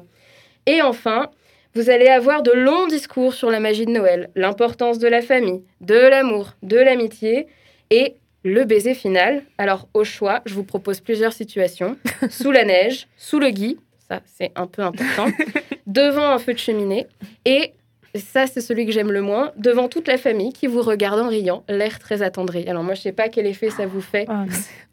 Et 0.66 0.82
enfin, 0.82 1.30
vous 1.76 1.88
allez 1.88 2.08
avoir 2.08 2.42
de 2.42 2.50
longs 2.50 2.88
discours 2.88 3.32
sur 3.32 3.52
la 3.52 3.60
magie 3.60 3.86
de 3.86 3.92
Noël, 3.92 4.28
l'importance 4.34 4.98
de 4.98 5.06
la 5.06 5.22
famille, 5.22 5.62
de 5.80 5.94
l'amour, 5.94 6.54
de 6.64 6.78
l'amitié, 6.78 7.46
et 7.90 8.16
le 8.42 8.64
baiser 8.64 8.94
final. 8.94 9.44
Alors 9.56 9.86
au 9.94 10.02
choix, 10.02 10.42
je 10.46 10.54
vous 10.54 10.64
propose 10.64 10.98
plusieurs 10.98 11.32
situations. 11.32 11.96
sous 12.28 12.50
la 12.50 12.64
neige, 12.64 13.06
sous 13.16 13.38
le 13.38 13.50
gui, 13.50 13.78
ça 14.08 14.20
c'est 14.26 14.50
un 14.56 14.66
peu 14.66 14.82
important, 14.82 15.28
devant 15.86 16.26
un 16.26 16.40
feu 16.40 16.54
de 16.54 16.58
cheminée, 16.58 17.06
et 17.44 17.72
ça 18.14 18.46
c'est 18.46 18.60
celui 18.60 18.86
que 18.86 18.92
j'aime 18.92 19.10
le 19.12 19.20
moins, 19.22 19.52
devant 19.56 19.88
toute 19.88 20.06
la 20.08 20.18
famille 20.18 20.52
qui 20.52 20.66
vous 20.66 20.82
regarde 20.82 21.20
en 21.20 21.28
riant, 21.28 21.64
l'air 21.68 21.98
très 21.98 22.22
attendri. 22.22 22.68
Alors 22.68 22.82
moi 22.82 22.94
je 22.94 23.00
sais 23.02 23.12
pas 23.12 23.28
quel 23.28 23.46
effet 23.46 23.70
ça 23.70 23.86
vous 23.86 24.00
fait 24.00 24.26
Oh. 24.28 24.32
Oh, 24.32 24.44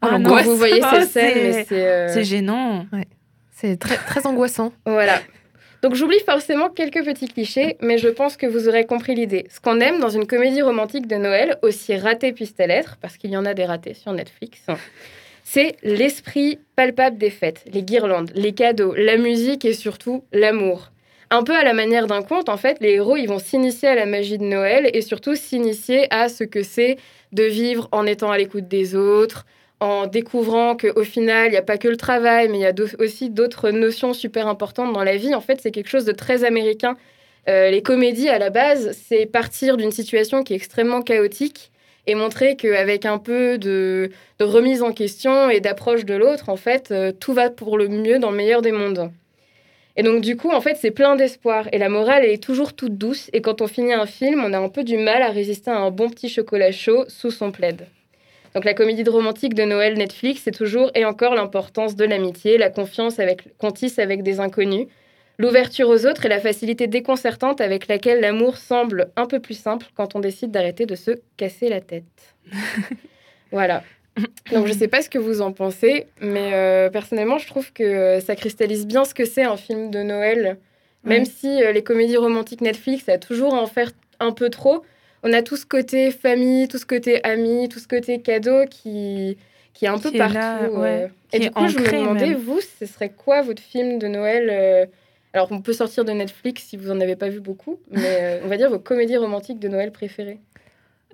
Ah, 0.02 0.08
quand 0.10 0.12
l'angoisse. 0.12 0.46
vous 0.46 0.56
voyez 0.58 0.82
Oh, 0.84 0.88
ces 1.00 1.06
scènes, 1.06 1.34
c'est- 1.34 1.42
mais 1.58 1.66
c'est... 1.68 1.88
euh, 1.88 2.08
C'est 2.14 2.24
gênant. 2.24 2.86
C'est 3.52 3.78
très, 3.78 3.96
très 3.98 4.26
angoissant. 4.26 4.74
Voilà. 4.86 5.20
Donc 5.84 5.96
j'oublie 5.96 6.20
forcément 6.26 6.70
quelques 6.70 7.04
petits 7.04 7.28
clichés, 7.28 7.78
mais 7.82 7.98
je 7.98 8.08
pense 8.10 8.38
que 8.38 8.46
vous 8.46 8.68
aurez 8.68 8.86
compris 8.86 9.16
l'idée. 9.16 9.48
Ce 9.50 9.60
qu'on 9.60 9.80
aime 9.80 10.00
dans 10.00 10.10
une 10.10 10.28
comédie 10.28 10.62
romantique 10.62 11.08
de 11.08 11.16
Noël, 11.16 11.58
aussi 11.64 11.96
ratée 11.96 12.34
puisse-t-elle 12.34 12.70
être, 12.72 12.98
parce 13.02 13.18
qu'il 13.18 13.32
y 13.32 13.38
en 13.38 13.46
a 13.46 13.54
des 13.56 13.66
ratés 13.66 13.96
sur 13.96 14.12
Netflix, 14.14 14.62
c'est 15.44 15.76
l'esprit 15.84 16.60
palpable 16.76 17.18
des 17.18 17.32
fêtes, 17.32 17.64
les 17.74 17.82
guirlandes, 17.84 18.32
les 18.36 18.54
cadeaux, 18.54 18.94
la 18.96 19.18
musique 19.18 19.66
et 19.66 19.74
surtout 19.74 20.24
l'amour. 20.32 20.92
Un 21.34 21.44
peu 21.44 21.56
à 21.56 21.64
la 21.64 21.74
manière 21.74 22.08
d'un 22.08 22.24
conte, 22.24 22.50
en 22.50 22.58
fait, 22.58 22.78
les 22.82 22.96
héros, 22.96 23.16
ils 23.16 23.28
vont 23.28 23.40
s'initier 23.40 23.88
à 23.88 23.96
la 23.96 24.06
magie 24.06 24.38
de 24.38 24.44
Noël 24.44 24.90
et 24.94 25.02
surtout 25.02 25.34
s'initier 25.34 26.14
à 26.14 26.28
ce 26.28 26.44
que 26.44 26.62
c'est 26.62 26.98
de 27.32 27.44
vivre 27.44 27.88
en 27.94 28.06
étant 28.06 28.32
à 28.32 28.38
l'écoute 28.38 28.68
des 28.68 28.96
autres, 28.96 29.46
en 29.80 30.08
découvrant 30.08 30.76
qu'au 30.76 31.04
final, 31.06 31.48
il 31.48 31.52
n'y 31.52 31.58
a 31.58 31.62
pas 31.62 31.78
que 31.78 31.88
le 31.88 31.96
travail, 31.96 32.50
mais 32.50 32.58
il 32.58 32.62
y 32.62 32.66
a 32.66 32.74
aussi 33.00 33.30
d'autres 33.30 33.72
notions 33.72 34.14
super 34.14 34.48
importantes 34.48 34.92
dans 34.92 35.06
la 35.06 35.16
vie. 35.16 35.34
En 35.34 35.40
fait, 35.40 35.62
c'est 35.62 35.72
quelque 35.72 35.88
chose 35.88 36.04
de 36.04 36.12
très 36.12 36.44
américain. 36.44 36.98
Euh, 37.48 37.70
les 37.72 37.82
comédies, 37.82 38.28
à 38.28 38.38
la 38.38 38.50
base, 38.50 38.92
c'est 39.08 39.26
partir 39.26 39.78
d'une 39.78 39.92
situation 39.92 40.44
qui 40.44 40.52
est 40.52 40.58
extrêmement 40.58 41.02
chaotique 41.02 41.72
et 42.08 42.16
montrer 42.16 42.58
qu'avec 42.58 43.06
un 43.06 43.20
peu 43.20 43.58
de, 43.58 44.12
de 44.40 44.44
remise 44.44 44.84
en 44.84 44.92
question 44.92 45.50
et 45.50 45.62
d'approche 45.62 46.04
de 46.04 46.16
l'autre, 46.16 46.50
en 46.50 46.58
fait, 46.58 46.92
euh, 46.92 47.14
tout 47.18 47.32
va 47.32 47.50
pour 47.50 47.78
le 47.78 47.88
mieux 47.88 48.20
dans 48.20 48.32
le 48.32 48.38
meilleur 48.38 48.62
des 48.62 48.74
mondes. 48.74 49.12
Et 49.98 50.04
donc, 50.04 50.22
du 50.22 50.38
coup, 50.38 50.52
en 50.52 50.62
fait, 50.62 50.76
c'est 50.76 50.92
plein 50.92 51.16
d'espoir. 51.16 51.68
Et 51.72 51.78
la 51.78 51.90
morale, 51.90 52.24
elle 52.24 52.32
est 52.32 52.44
toujours 52.44 52.74
toute 52.74 52.98
douce. 52.98 53.30
Et 53.34 53.42
quand 53.42 53.62
on 53.62 53.68
finit 53.68 53.94
un 53.94 54.06
film, 54.06 54.44
on 54.44 54.54
a 54.54 54.60
un 54.60 54.70
peu 54.70 54.84
du 54.84 54.98
mal 54.98 55.22
à 55.22 55.30
résister 55.30 55.70
à 55.70 55.78
un 55.78 55.92
bon 55.92 56.10
petit 56.10 56.30
chocolat 56.30 56.72
chaud 56.72 57.06
sous 57.08 57.32
son 57.32 57.52
plaid. 57.52 57.88
Donc, 58.56 58.66
la 58.66 58.74
comédie 58.74 59.04
de 59.04 59.10
romantique 59.10 59.54
de 59.54 59.64
Noël 59.64 59.98
Netflix, 59.98 60.42
c'est 60.44 60.52
toujours 60.52 60.92
et 60.96 61.06
encore 61.06 61.36
l'importance 61.36 61.96
de 61.96 62.06
l'amitié, 62.06 62.58
la 62.58 62.70
confiance 62.70 63.20
avec, 63.20 63.58
qu'on 63.58 63.72
tisse 63.72 64.00
avec 64.00 64.24
des 64.24 64.40
inconnus, 64.40 64.88
l'ouverture 65.38 65.90
aux 65.90 66.06
autres 66.06 66.26
et 66.26 66.30
la 66.30 66.40
facilité 66.40 66.88
déconcertante 66.88 67.62
avec 67.62 67.88
laquelle 67.88 68.20
l'amour 68.20 68.58
semble 68.58 69.10
un 69.16 69.26
peu 69.26 69.40
plus 69.40 69.58
simple 69.58 69.88
quand 69.96 70.16
on 70.16 70.20
décide 70.20 70.52
d'arrêter 70.52 70.86
de 70.86 70.96
se 70.96 71.12
casser 71.38 71.70
la 71.70 71.82
tête. 71.82 72.36
voilà. 73.52 73.84
Donc 74.52 74.68
je 74.68 74.74
sais 74.74 74.88
pas 74.88 75.02
ce 75.02 75.10
que 75.10 75.18
vous 75.20 75.42
en 75.42 75.52
pensez, 75.54 76.08
mais 76.20 76.52
euh, 76.54 76.90
personnellement 76.90 77.38
je 77.38 77.48
trouve 77.48 77.72
que 77.72 77.84
euh, 77.84 78.20
ça 78.20 78.36
cristallise 78.36 78.86
bien 78.86 79.06
ce 79.06 79.14
que 79.14 79.26
c'est 79.26 79.44
un 79.44 79.58
film 79.58 79.90
de 79.92 80.04
Noël. 80.04 80.58
Même 81.04 81.24
Ouais. 81.24 81.26
si 81.26 81.64
euh, 81.64 81.72
les 81.72 81.84
comédies 81.84 82.18
romantiques 82.18 82.62
Netflix 82.62 83.08
a 83.10 83.18
toujours 83.18 83.56
à 83.56 83.62
en 83.62 83.68
faire 83.68 83.92
un 84.20 84.32
peu 84.34 84.50
trop, 84.50 84.84
on 85.24 85.34
a 85.34 85.42
tout 85.42 85.56
ce 85.56 85.66
côté 85.66 86.12
famille, 86.12 86.68
tout 86.68 86.78
ce 86.78 86.86
côté 86.86 87.24
amis, 87.24 87.70
tout 87.70 87.80
ce 87.80 87.88
côté 87.88 88.20
cadeau 88.22 88.66
qui, 88.70 89.38
qui 89.74 89.86
est 89.86 89.88
un 89.88 89.98
peu 89.98 90.12
partout. 90.12 90.34
là, 90.36 90.60
euh. 90.64 91.08
Et 91.34 91.40
du 91.40 91.50
coup 91.52 91.68
je 91.68 91.80
me 91.80 91.90
demandais, 91.92 92.28
même. 92.30 92.38
vous, 92.38 92.60
ce 92.80 92.86
serait 92.86 93.10
quoi 93.10 93.42
votre 93.42 93.62
film 93.62 93.98
de 93.98 94.08
Noël 94.08 94.90
Alors 95.34 95.48
on 95.52 95.62
peut 95.62 95.74
sortir 95.74 96.04
de 96.06 96.12
Netflix 96.12 96.64
si 96.66 96.76
vous 96.78 96.92
en 96.92 97.00
avez 97.00 97.16
pas 97.16 97.30
vu 97.30 97.40
beaucoup, 97.40 97.80
mais 97.90 98.42
on 98.44 98.48
va 98.48 98.58
dire 98.58 98.70
vos 98.70 98.80
comédies 98.80 99.18
romantiques 99.18 99.60
de 99.60 99.70
Noël 99.70 99.92
préférées. 99.92 100.40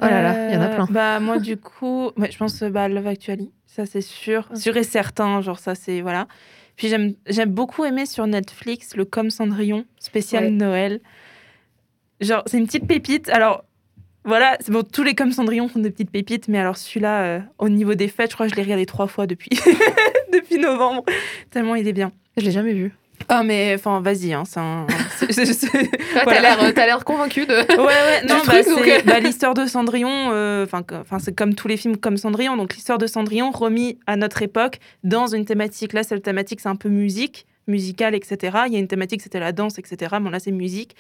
Oh 0.02 0.06
là 0.06 0.22
là, 0.22 0.50
il 0.50 0.54
y 0.54 0.58
en 0.58 0.62
a 0.62 0.68
Euh, 0.70 0.76
plein. 0.76 0.88
Bah 0.92 1.20
moi 1.20 1.40
du 1.40 1.58
coup, 1.58 2.12
ouais, 2.18 2.32
je 2.32 2.38
pense 2.38 2.62
bah 2.64 2.88
Love 2.88 3.08
Actually, 3.08 3.52
ça 3.66 3.86
c'est 3.86 4.02
sûr, 4.02 4.48
sûr 4.56 4.78
et 4.78 4.84
certain, 4.84 5.42
genre 5.42 5.60
ça 5.60 5.76
c'est 5.76 6.02
voilà. 6.02 6.28
Puis 6.76 6.88
j'aime 6.90 7.14
j'aime 7.28 7.50
beaucoup 7.50 7.84
aimer 7.86 8.06
sur 8.06 8.28
Netflix 8.28 8.96
le 8.96 9.06
Comme 9.06 9.30
Cendrillon 9.32 9.86
spécial 10.00 10.44
Ouais. 10.46 10.50
Noël. 10.52 11.00
Genre 12.22 12.44
c'est 12.46 12.58
une 12.58 12.66
petite 12.68 12.88
pépite. 12.88 13.30
Alors 13.30 13.64
voilà, 14.24 14.58
c'est 14.60 14.72
bon, 14.72 14.84
tous 14.84 15.04
les 15.04 15.16
Comme 15.16 15.32
Cendrillon 15.32 15.70
sont 15.70 15.80
des 15.80 15.90
petites 15.90 16.12
pépites, 16.12 16.48
mais 16.50 16.60
alors 16.60 16.78
celui-là 16.78 17.22
euh, 17.24 17.40
au 17.60 17.70
niveau 17.70 17.96
des 17.96 18.08
fêtes, 18.08 18.30
je 18.32 18.36
crois 18.36 18.46
que 18.48 18.52
je 18.52 18.58
l'ai 18.58 18.64
regardé 18.64 18.86
trois 18.86 19.08
fois 19.08 19.26
depuis 19.26 19.50
depuis 20.34 20.58
novembre, 20.60 21.04
tellement 21.50 21.76
il 21.76 21.88
est 21.88 21.94
bien. 21.94 22.12
Je 22.38 22.44
l'ai 22.44 22.52
jamais 22.52 22.74
vu. 22.74 22.94
Ah 23.30 23.44
mais 23.44 23.74
enfin 23.76 24.00
vas-y, 24.02 24.34
hein, 24.34 24.44
c'est 24.46 24.60
un- 24.60 24.88
Voilà. 26.24 26.26
T'as 26.26 26.42
l'air, 26.42 26.64
euh, 26.64 26.72
t'as 26.74 26.86
l'air 26.86 27.04
convaincu 27.04 27.46
de. 27.46 27.54
Ouais, 27.54 27.78
ouais, 27.78 28.22
non, 28.28 28.36
bah, 28.46 28.62
donc, 28.64 28.84
c'est 28.86 29.00
euh. 29.00 29.02
bah, 29.06 29.20
l'histoire 29.20 29.54
de 29.54 29.66
Cendrillon, 29.66 30.30
euh, 30.32 30.64
enfin, 30.66 30.84
enfin, 31.02 31.20
c'est 31.20 31.36
comme 31.36 31.54
tous 31.56 31.68
les 31.68 31.78
films 31.78 31.98
comme 31.98 32.18
Cendrillon, 32.18 32.56
donc 32.56 32.74
l'histoire 32.76 32.98
de 32.98 33.08
Cendrillon 33.08 33.52
remis 33.52 34.00
à 34.08 34.16
notre 34.16 34.42
époque 34.42 34.80
dans 35.04 35.28
une 35.28 35.46
thématique. 35.46 35.94
Là, 35.94 36.04
c'est 36.04 36.16
le 36.16 36.22
thématique, 36.22 36.62
c'est 36.62 36.70
un 36.70 36.76
peu 36.76 36.90
musique, 36.90 37.46
musicale, 37.68 38.16
etc. 38.16 38.58
Il 38.68 38.74
y 38.74 38.76
a 38.78 38.80
une 38.80 38.88
thématique, 38.88 39.22
c'était 39.22 39.40
la 39.40 39.52
danse, 39.52 39.78
etc. 39.78 40.16
Bon, 40.22 40.30
là, 40.30 40.40
c'est 40.40 40.52
musique. 40.52 40.96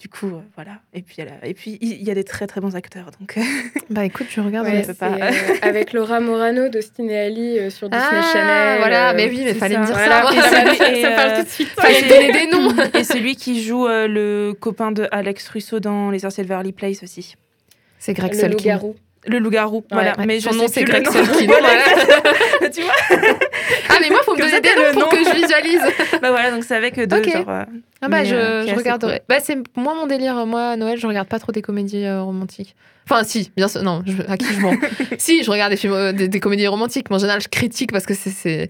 Du 0.00 0.08
coup, 0.08 0.28
euh, 0.28 0.40
voilà. 0.54 0.74
Et 0.94 1.02
puis, 1.02 1.16
elle 1.18 1.28
a- 1.28 1.44
et 1.46 1.54
puis, 1.54 1.76
il 1.80 2.02
y 2.04 2.10
a 2.10 2.14
des 2.14 2.22
très, 2.22 2.46
très 2.46 2.60
bons 2.60 2.76
acteurs. 2.76 3.10
Donc, 3.18 3.36
euh, 3.36 3.40
Bah 3.90 4.04
écoute, 4.04 4.28
je 4.30 4.40
regarde. 4.40 4.68
Ouais, 4.68 4.84
pas. 4.96 5.08
euh, 5.20 5.30
avec 5.62 5.92
Laura 5.92 6.20
Morano 6.20 6.68
d'Austin 6.68 7.08
et 7.08 7.18
Ali 7.18 7.58
euh, 7.58 7.68
sur 7.70 7.88
Disney 7.88 8.06
Ah, 8.08 8.30
Channel. 8.32 8.78
voilà, 8.78 9.10
euh, 9.10 9.14
mais 9.16 9.28
oui, 9.28 9.40
mais 9.44 9.54
fallait 9.54 9.74
ça. 9.74 9.80
me 9.80 9.86
dire 9.86 9.94
voilà, 9.96 10.22
ça. 10.22 10.32
et 10.32 10.36
ça, 10.36 10.42
ça- 10.50 10.74
ça- 10.76 10.92
et, 10.92 11.02
ça 11.02 11.10
parle 11.10 11.34
tout 11.38 11.42
de 11.42 11.48
suite. 11.48 11.68
Fallait 11.70 12.02
me 12.02 12.08
donner 12.08 12.32
des 12.32 12.46
noms. 12.52 12.84
et 13.00 13.02
celui 13.02 13.34
qui 13.34 13.60
joue 13.64 13.88
euh, 13.88 14.06
le 14.06 14.52
copain 14.52 14.92
de 14.92 15.08
Alex 15.10 15.48
Russo 15.48 15.80
dans 15.80 16.12
Les 16.12 16.20
Sorciers 16.20 16.44
de 16.44 16.48
Verly 16.48 16.70
Place 16.72 17.02
aussi. 17.02 17.34
C'est 17.98 18.14
Greg 18.14 18.32
Le 18.34 18.38
Sulkin. 18.38 18.52
loup-garou. 18.52 18.94
Le 19.26 19.38
loup-garou, 19.40 19.84
voilà. 19.90 20.16
Ouais, 20.16 20.26
Mais 20.26 20.38
son 20.40 20.52
je 20.52 20.58
nom, 20.58 20.68
c'est 20.68 20.80
le 20.82 20.86
Greg 20.86 21.08
Voilà, 21.08 21.70
voilà. 22.60 22.70
tu 22.70 22.82
vois? 22.82 22.92
Ah, 23.88 23.94
mais 24.00 24.08
moi, 24.10 24.20
faut 24.24 24.34
me 24.34 24.40
donner 24.40 24.60
des 24.60 24.68
noms 24.94 25.00
pour 25.00 25.08
que 25.10 25.18
je 25.24 25.34
visualise. 25.34 25.80
bah 26.22 26.30
voilà, 26.30 26.50
donc 26.50 26.64
c'est 26.64 26.74
avec 26.76 26.98
deux, 26.98 27.18
Ok. 27.18 27.30
genre. 27.32 27.48
euh, 27.48 27.64
Ah 28.02 28.08
bah, 28.08 28.18
Mais, 28.20 28.24
je, 28.26 28.34
euh, 28.34 28.66
je 28.66 28.74
regarderai. 28.74 29.22
Bah, 29.28 29.36
c'est 29.40 29.56
moi 29.76 29.94
mon 29.94 30.06
délire. 30.06 30.46
Moi, 30.46 30.70
à 30.70 30.76
Noël, 30.76 30.98
je 30.98 31.06
regarde 31.06 31.28
pas 31.28 31.38
trop 31.38 31.52
des 31.52 31.62
comédies 31.62 32.04
euh, 32.04 32.22
romantiques. 32.22 32.74
Enfin, 33.10 33.24
si, 33.24 33.50
bien 33.56 33.68
sûr. 33.68 33.82
Non, 33.82 34.02
je- 34.06 34.22
à 34.30 34.36
qui 34.36 34.46
je 34.52 34.60
mens 34.60 34.74
Si, 35.18 35.42
je 35.42 35.50
regarde 35.50 35.70
des, 35.70 35.76
films, 35.78 35.92
euh, 35.94 36.12
des, 36.12 36.28
des 36.28 36.40
comédies 36.40 36.66
romantiques, 36.66 37.08
mais 37.10 37.16
en 37.16 37.18
général, 37.18 37.40
je 37.40 37.48
critique 37.48 37.92
parce 37.92 38.06
que 38.06 38.14
c'est. 38.14 38.68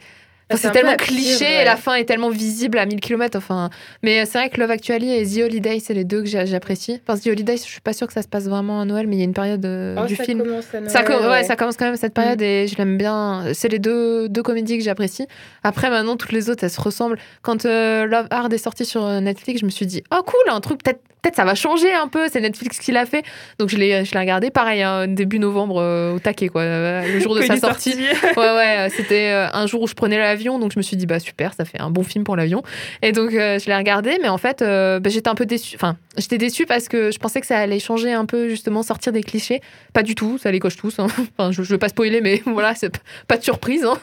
C'est... 0.57 0.71
Tellement 0.73 0.97
cliché 0.97 1.45
ouais. 1.45 1.63
et 1.63 1.65
la 1.65 1.77
fin 1.77 1.95
est 1.95 2.05
tellement 2.05 2.31
visible 2.31 2.79
à 2.79 2.87
1000 2.87 3.01
km. 3.01 3.37
Enfin, 3.37 3.71
mais 4.03 4.25
c'est 4.27 4.39
vrai 4.39 4.49
que 4.51 4.59
Love 4.61 4.71
Actually 4.71 5.13
et 5.13 5.27
The 5.27 5.45
Holiday, 5.45 5.79
c'est 5.81 5.95
les 5.95 6.05
deux 6.05 6.23
que 6.23 6.29
j'apprécie. 6.29 7.01
Enfin, 7.07 7.19
The 7.19 7.27
Holiday, 7.27 7.57
je 7.57 7.63
suis 7.63 7.81
pas 7.81 7.93
sûre 7.93 8.07
que 8.07 8.13
ça 8.13 8.23
se 8.23 8.29
passe 8.29 8.45
vraiment 8.45 8.81
à 8.81 8.85
Noël, 8.85 9.07
mais 9.07 9.17
il 9.17 9.19
y 9.19 9.23
a 9.23 9.25
une 9.27 9.35
période 9.35 9.67
Oh, 9.99 10.07
du 10.07 10.17
ça 10.17 10.25
film. 10.25 10.43
commence 10.43 10.67
à 10.75 10.89
Ça, 10.89 11.03
Noël, 11.03 11.05
com- 11.05 11.25
ouais, 11.27 11.31
ouais. 11.31 11.45
ça 11.45 11.57
commence 11.57 11.77
quand 11.77 11.85
même 11.87 11.97
cette 11.97 12.15
période 12.15 12.41
et 12.41 12.67
je 12.67 12.77
l'aime 12.77 12.97
bien. 12.97 13.45
C'est 13.53 13.69
les 13.69 13.79
deux, 13.79 14.29
deux 14.29 14.43
comédies 14.43 14.79
que 14.79 14.85
j'apprécie. 14.85 15.27
Après, 15.65 15.91
maintenant, 15.91 16.17
toutes 16.17 16.33
les 16.33 16.49
autres, 16.51 16.65
elles 16.65 16.71
se 16.71 16.81
ressemblent. 16.81 17.19
Quand 17.43 17.65
euh, 17.67 18.07
Love 18.07 18.27
Hard 18.31 18.53
est 18.53 18.59
sorti 18.59 18.85
sur 18.85 19.05
euh, 19.05 19.21
Netflix, 19.21 19.61
je 19.61 19.67
me 19.67 19.71
suis 19.71 19.87
dit, 19.87 20.03
oh 20.13 20.23
cool, 20.25 20.41
un 20.51 20.61
truc, 20.61 20.83
peut-être 20.83 21.01
peut 21.23 21.31
ça 21.35 21.45
va 21.45 21.55
changer 21.55 21.93
un 21.93 22.09
peu. 22.09 22.29
C'est 22.31 22.41
Netflix 22.41 22.79
qui 22.79 22.93
l'a 22.93 23.07
fait. 23.07 23.23
Donc, 23.59 23.69
je 23.69 23.77
l'ai 23.77 24.05
je 24.05 24.13
l'ai 24.13 24.19
regardé, 24.21 24.51
pareil, 24.51 24.83
hein, 24.83 25.07
début 25.09 25.39
novembre, 25.39 25.81
euh, 25.81 26.15
au 26.15 26.19
taquet, 26.19 26.49
quoi. 26.49 26.63
euh, 26.63 27.13
Le 27.13 27.21
jour 27.21 27.35
de 27.35 27.43
sa 27.43 27.57
sortie. 27.57 27.93
sorti. 27.93 28.05
Ouais, 28.37 28.45
ouais, 28.55 28.77
euh, 28.79 28.89
c'était 28.95 29.31
un 29.53 29.67
jour 29.67 29.83
où 29.83 29.87
je 29.87 29.95
prenais 29.95 30.19
l'avion, 30.19 30.59
donc 30.59 30.73
je 30.73 30.79
me 30.79 30.83
suis 30.83 30.97
dit, 30.97 31.07
bah 31.07 31.19
super, 31.19 31.55
ça 31.55 31.65
fait 31.65 31.81
un 31.81 31.91
bon 31.91 32.03
film 32.03 32.25
pour 32.25 32.37
l'avion. 32.37 32.63
Et 33.03 33.13
donc, 33.13 33.33
euh, 33.35 33.59
je 33.59 33.67
l'ai 33.67 33.77
regardé, 33.77 34.19
mais 34.23 34.29
en 34.29 34.39
fait, 34.39 34.61
bah, 34.61 35.01
j'étais 35.09 35.29
un 35.29 35.35
peu 35.35 35.47
déçue. 35.47 35.77
Enfin, 35.77 35.97
j'étais 36.17 36.39
déçue 36.39 36.67
parce 36.67 36.89
que 36.89 37.11
je 37.11 37.19
pensais 37.19 37.41
que 37.41 37.47
ça 37.47 37.59
allait 37.59 37.79
changer 37.81 38.13
un 38.13 38.25
peu, 38.27 38.49
justement, 38.49 38.83
sortir 38.83 39.13
des 39.13 39.23
clichés. 39.23 39.61
Pas 39.93 40.03
du 40.03 40.15
tout, 40.15 40.39
ça 40.39 40.51
les 40.51 40.59
coche 40.61 40.77
tous. 40.77 40.99
hein. 40.99 41.07
Enfin, 41.39 41.51
je, 41.53 41.63
je 41.63 41.71
veux 41.73 41.79
pas 41.79 41.89
spoiler, 41.89 42.21
mais 42.21 42.43
voilà, 42.47 42.75
c'est 42.75 43.01
pas 43.27 43.37
de 43.37 43.43
surprise. 43.45 43.85
hein. 43.85 43.97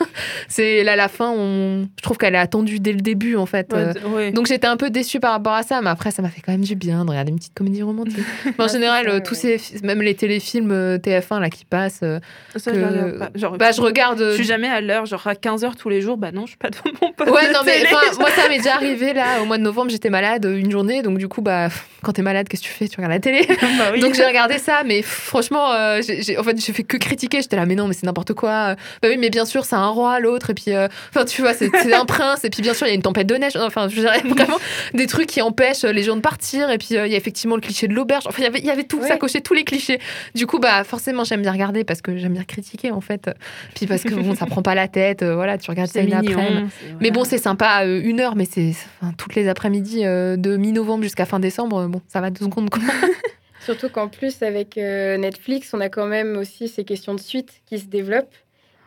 C'est 0.48 0.84
là, 0.84 0.96
la 0.96 1.08
fin, 1.08 1.32
on... 1.36 1.88
je 1.98 2.02
trouve 2.04 2.18
qu'elle 2.18 2.36
est 2.36 2.40
attendue 2.40 2.80
dès 2.80 2.92
le 2.94 3.00
début, 3.02 3.36
en 3.36 3.46
fait. 3.46 3.72
Ouais, 3.74 3.94
ouais. 4.16 4.32
donc 4.32 4.48
j'étais 4.48 4.68
un 4.68 4.78
peu 4.78 4.90
déçue 4.90 5.20
par 5.20 5.32
rapport 5.32 5.54
à 5.54 5.64
ça, 5.64 5.82
mais 5.82 5.90
après 5.90 6.12
ça 6.12 6.22
m'a 6.22 6.30
fait 6.30 6.42
quand 6.42 6.52
même 6.52 6.62
du 6.64 6.76
bien 6.76 7.05
de 7.06 7.12
regarder 7.12 7.32
une 7.32 7.38
petite 7.38 7.54
comédie 7.54 7.82
romantique. 7.84 8.18
En 8.60 8.68
général, 8.68 9.08
euh, 9.10 9.20
tous 9.24 9.36
ces, 9.36 9.60
même 9.84 10.02
les 10.02 10.16
téléfilms 10.16 10.72
euh, 10.72 10.98
TF1 10.98 11.40
là 11.40 11.50
qui 11.50 11.66
passent, 11.66 12.00
euh, 12.04 12.20
Ça, 12.56 12.72
que- 12.72 12.78
je 12.80 12.84
regarde 12.86 13.18
pas. 13.20 13.30
Genre, 13.36 13.58
bah 13.58 13.72
je 13.72 13.82
regarde. 13.82 14.20
je 14.32 14.36
suis 14.36 14.44
jamais 14.44 14.68
à 14.68 14.82
l'heure, 14.82 15.06
genre 15.06 15.26
à 15.28 15.34
15h 15.34 15.76
tous 15.76 15.90
les 15.90 16.02
jours. 16.02 16.18
Bah 16.18 16.32
non, 16.32 16.42
je 16.46 16.50
suis 16.52 16.58
pas 16.58 16.70
devant 16.70 16.84
mon 17.02 17.12
poste. 17.12 17.32
Ouais, 17.32 17.48
de 17.48 17.54
non, 17.54 17.60
mais 17.66 17.84
moi, 18.20 18.30
ça 18.32 18.48
m'est 18.50 18.58
déjà 18.66 18.76
arrivé 18.76 19.14
là. 19.14 19.42
Au 19.42 19.46
mois 19.46 19.58
de 19.58 19.64
novembre, 19.64 19.92
j'étais 19.92 20.10
malade 20.10 20.46
une 20.46 20.72
journée. 20.72 21.02
Donc, 21.02 21.18
du 21.18 21.28
coup, 21.28 21.42
bah, 21.42 21.70
quand 22.04 22.14
t'es 22.14 22.22
malade, 22.22 22.48
qu'est-ce 22.48 22.62
que 22.64 22.68
tu 22.68 22.74
fais? 22.74 22.88
Tu 22.88 22.96
regardes 22.98 23.14
la 23.14 23.20
télé. 23.20 23.46
Bah 23.78 23.90
oui. 23.94 24.00
Donc, 24.00 24.14
j'ai 24.16 24.26
regardé 24.26 24.58
ça. 24.58 24.84
Mais 24.86 25.02
franchement, 25.02 25.72
euh, 25.74 26.02
j'ai, 26.06 26.22
j'ai- 26.22 26.38
en 26.38 26.44
fait, 26.44 26.60
j'ai 26.64 26.72
fait 26.74 26.84
que 26.84 26.98
critiquer. 26.98 27.42
J'étais 27.42 27.56
là, 27.58 27.66
mais 27.66 27.76
non, 27.76 27.88
mais 27.88 27.94
c'est 27.94 28.06
n'importe 28.06 28.34
quoi. 28.34 28.76
Bah 29.02 29.08
oui, 29.10 29.18
mais 29.18 29.30
bien 29.30 29.46
sûr, 29.46 29.66
c'est 29.66 29.76
un 29.76 29.88
roi, 29.88 30.20
l'autre. 30.20 30.50
Et 30.52 30.54
puis, 30.54 30.72
enfin, 31.10 31.26
tu 31.26 31.42
vois, 31.42 31.54
c'est 31.54 31.72
un 31.94 32.06
prince. 32.06 32.44
Et 32.46 32.50
puis, 32.50 32.62
bien 32.62 32.74
sûr, 32.74 32.88
il 32.88 32.90
y 32.90 32.94
a 32.94 32.96
une 32.96 33.02
tempête 33.02 33.28
de 33.28 33.36
neige. 33.36 33.56
Enfin, 33.58 33.88
je 33.90 34.00
dirais 34.00 34.22
vraiment 34.26 34.58
des 34.94 35.08
trucs 35.08 35.28
qui 35.28 35.42
empêchent 35.42 35.84
les 35.84 36.04
gens 36.04 36.16
de 36.16 36.22
partir. 36.22 36.70
Et 36.70 36.78
puis, 36.78 36.95
euh, 36.96 37.06
il 37.08 37.12
y 37.12 37.16
a 37.16 37.18
effectivement 37.18 37.56
le 37.56 37.62
cliché 37.62 37.88
de 37.88 37.94
l'auberge. 37.94 38.26
Enfin, 38.28 38.38
il 38.42 38.44
y 38.44 38.48
avait- 38.48 38.60
il 38.60 38.66
y 38.66 38.70
avait 38.72 38.84
tout. 38.84 39.02
Ça 39.04 39.18
cochait 39.18 39.42
tous 39.42 39.54
les 39.54 39.64
clichés. 39.64 40.00
Du 40.34 40.48
coup, 40.48 40.60
bah, 40.60 40.84
forcément, 40.84 41.24
j'aime 41.24 41.42
bien 41.42 41.52
regarder 41.52 41.84
parce 41.84 42.02
que 42.02 42.18
j'aime 42.18 42.34
bien 42.34 42.44
critiquer, 42.44 42.92
en 42.92 43.02
fait. 43.02 43.30
Puis, 43.76 43.86
parce 43.88 44.04
que 44.04 44.14
bon, 44.14 44.36
ça 44.36 44.46
prend 44.46 44.62
pas 44.62 44.76
la 44.76 44.88
tête. 44.88 45.22
euh, 45.24 45.36
voilà, 45.36 45.58
tu 45.58 45.70
regardes 45.72 45.90
ça 45.90 46.00
c'est 46.02 46.06
une 46.08 46.16
mignon. 46.20 46.38
après-midi. 46.40 46.70
c'est- 46.80 46.86
Mais 46.88 46.94
voilà. 47.00 47.14
bon, 47.14 47.24
c'est 47.24 47.38
sympa, 47.38 47.86
euh, 47.86 48.02
une 48.04 48.20
heure, 48.20 48.36
mais 48.36 48.46
c'est 48.46 48.72
enfin, 49.02 49.14
toutes 49.18 49.36
les 49.36 49.48
après-midi 49.48 50.02
euh, 50.06 50.36
de 50.38 50.58
mi-novembre 50.58 51.04
jusqu'à 51.04 51.26
fin 51.26 51.40
décembre. 51.40 51.88
Bon, 51.88 52.02
ça 52.08 52.22
va 52.22 52.30
deux 52.30 52.46
secondes. 52.46 52.70
Quoi. 52.70 52.82
Surtout 53.66 53.90
qu'en 53.90 54.08
plus, 54.10 54.44
avec 54.44 54.78
euh, 54.78 55.18
Netflix, 55.18 55.72
on 55.74 55.82
a 55.82 55.90
quand 55.90 56.06
même 56.06 56.38
aussi 56.38 56.68
ces 56.68 56.84
questions 56.84 57.16
de 57.16 57.20
suite 57.20 57.50
qui 57.66 57.80
se 57.80 57.86
développent. 57.86 58.36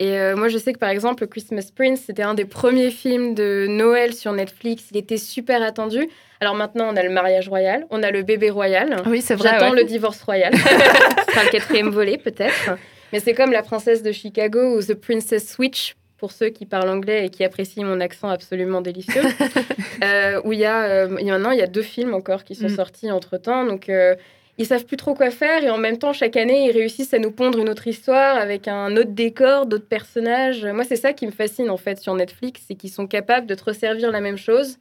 Et 0.01 0.19
euh, 0.19 0.37
moi, 0.37 0.49
je 0.49 0.59
sais 0.59 0.73
que 0.73 0.79
par 0.79 0.91
exemple, 0.91 1.27
Christmas 1.27 1.71
Prince, 1.75 2.03
c'était 2.07 2.23
un 2.23 2.35
des 2.35 2.45
premiers 2.45 2.91
films 2.91 3.35
de 3.35 3.67
Noël 3.69 4.15
sur 4.15 4.33
Netflix. 4.33 4.85
Il 4.93 4.97
était 4.97 5.17
super 5.17 5.63
attendu. 5.63 6.09
Alors 6.41 6.55
maintenant, 6.55 6.89
on 6.93 6.97
a 6.97 7.03
le 7.03 7.11
mariage 7.11 7.49
royal, 7.49 7.85
on 7.91 8.03
a 8.05 8.11
le 8.13 8.23
bébé 8.23 8.51
royal. 8.51 9.03
Oui, 9.07 9.21
c'est 9.21 9.35
vrai. 9.35 9.51
J'attends 9.51 9.73
ouais. 9.73 9.81
le 9.83 9.85
divorce 9.85 10.23
royal. 10.23 10.55
Ce 10.57 10.61
sera 11.33 11.45
le 11.45 11.51
quatrième 11.51 11.89
volet, 11.91 12.17
peut-être. 12.17 12.77
Mais 13.13 13.19
c'est 13.21 13.35
comme 13.35 13.51
La 13.51 13.63
princesse 13.63 14.03
de 14.05 14.13
Chicago 14.13 14.77
ou 14.77 14.83
The 14.83 14.95
Princess 14.95 15.51
Switch, 15.51 15.97
pour 16.17 16.31
ceux 16.31 16.51
qui 16.51 16.65
parlent 16.67 16.91
anglais 16.91 17.27
et 17.27 17.29
qui 17.31 17.43
apprécient 17.43 17.85
mon 17.85 18.01
accent 18.01 18.29
absolument 18.29 18.81
délicieux. 18.81 19.23
Euh, 20.05 20.41
où 20.45 20.53
il 20.53 20.61
y 20.61 20.65
a, 20.65 20.85
euh, 20.85 21.17
il 21.19 21.27
y 21.27 21.31
a 21.31 21.33
maintenant, 21.33 21.51
il 21.51 21.59
y 21.59 21.63
a 21.63 21.67
deux 21.67 21.83
films 21.83 22.15
encore 22.15 22.45
qui 22.45 22.55
sont 22.55 22.67
Mm. 22.69 22.77
sortis 22.77 23.11
entre-temps. 23.11 23.65
Donc, 23.65 23.89
euh, 23.89 24.15
ils 24.59 24.67
savent 24.67 24.85
plus 24.85 24.97
trop 24.97 25.15
quoi 25.15 25.31
faire. 25.31 25.63
Et 25.65 25.71
en 25.71 25.79
même 25.79 25.99
temps, 25.99 26.13
chaque 26.13 26.37
année, 26.37 26.67
ils 26.67 26.73
réussissent 26.73 27.15
à 27.15 27.19
nous 27.19 27.31
pondre 27.31 27.59
une 27.59 27.69
autre 27.69 27.87
histoire 27.87 28.37
avec 28.37 28.69
un 28.69 28.97
autre 28.97 29.11
décor, 29.13 29.67
d'autres 29.67 29.89
personnages. 29.89 30.65
Moi, 30.67 30.85
c'est 30.85 30.97
ça 30.97 31.13
qui 31.13 31.27
me 31.27 31.31
fascine, 31.33 31.71
en 31.71 31.77
fait, 31.77 31.99
sur 31.99 32.15
Netflix. 32.15 32.63
C'est 32.67 32.75
qu'ils 32.75 32.91
sont 32.91 33.07
capables 33.07 33.47
de 33.47 33.55
te 33.55 33.65
resservir 33.65 34.11
la 34.11 34.21
même 34.21 34.37
chose. 34.39 34.79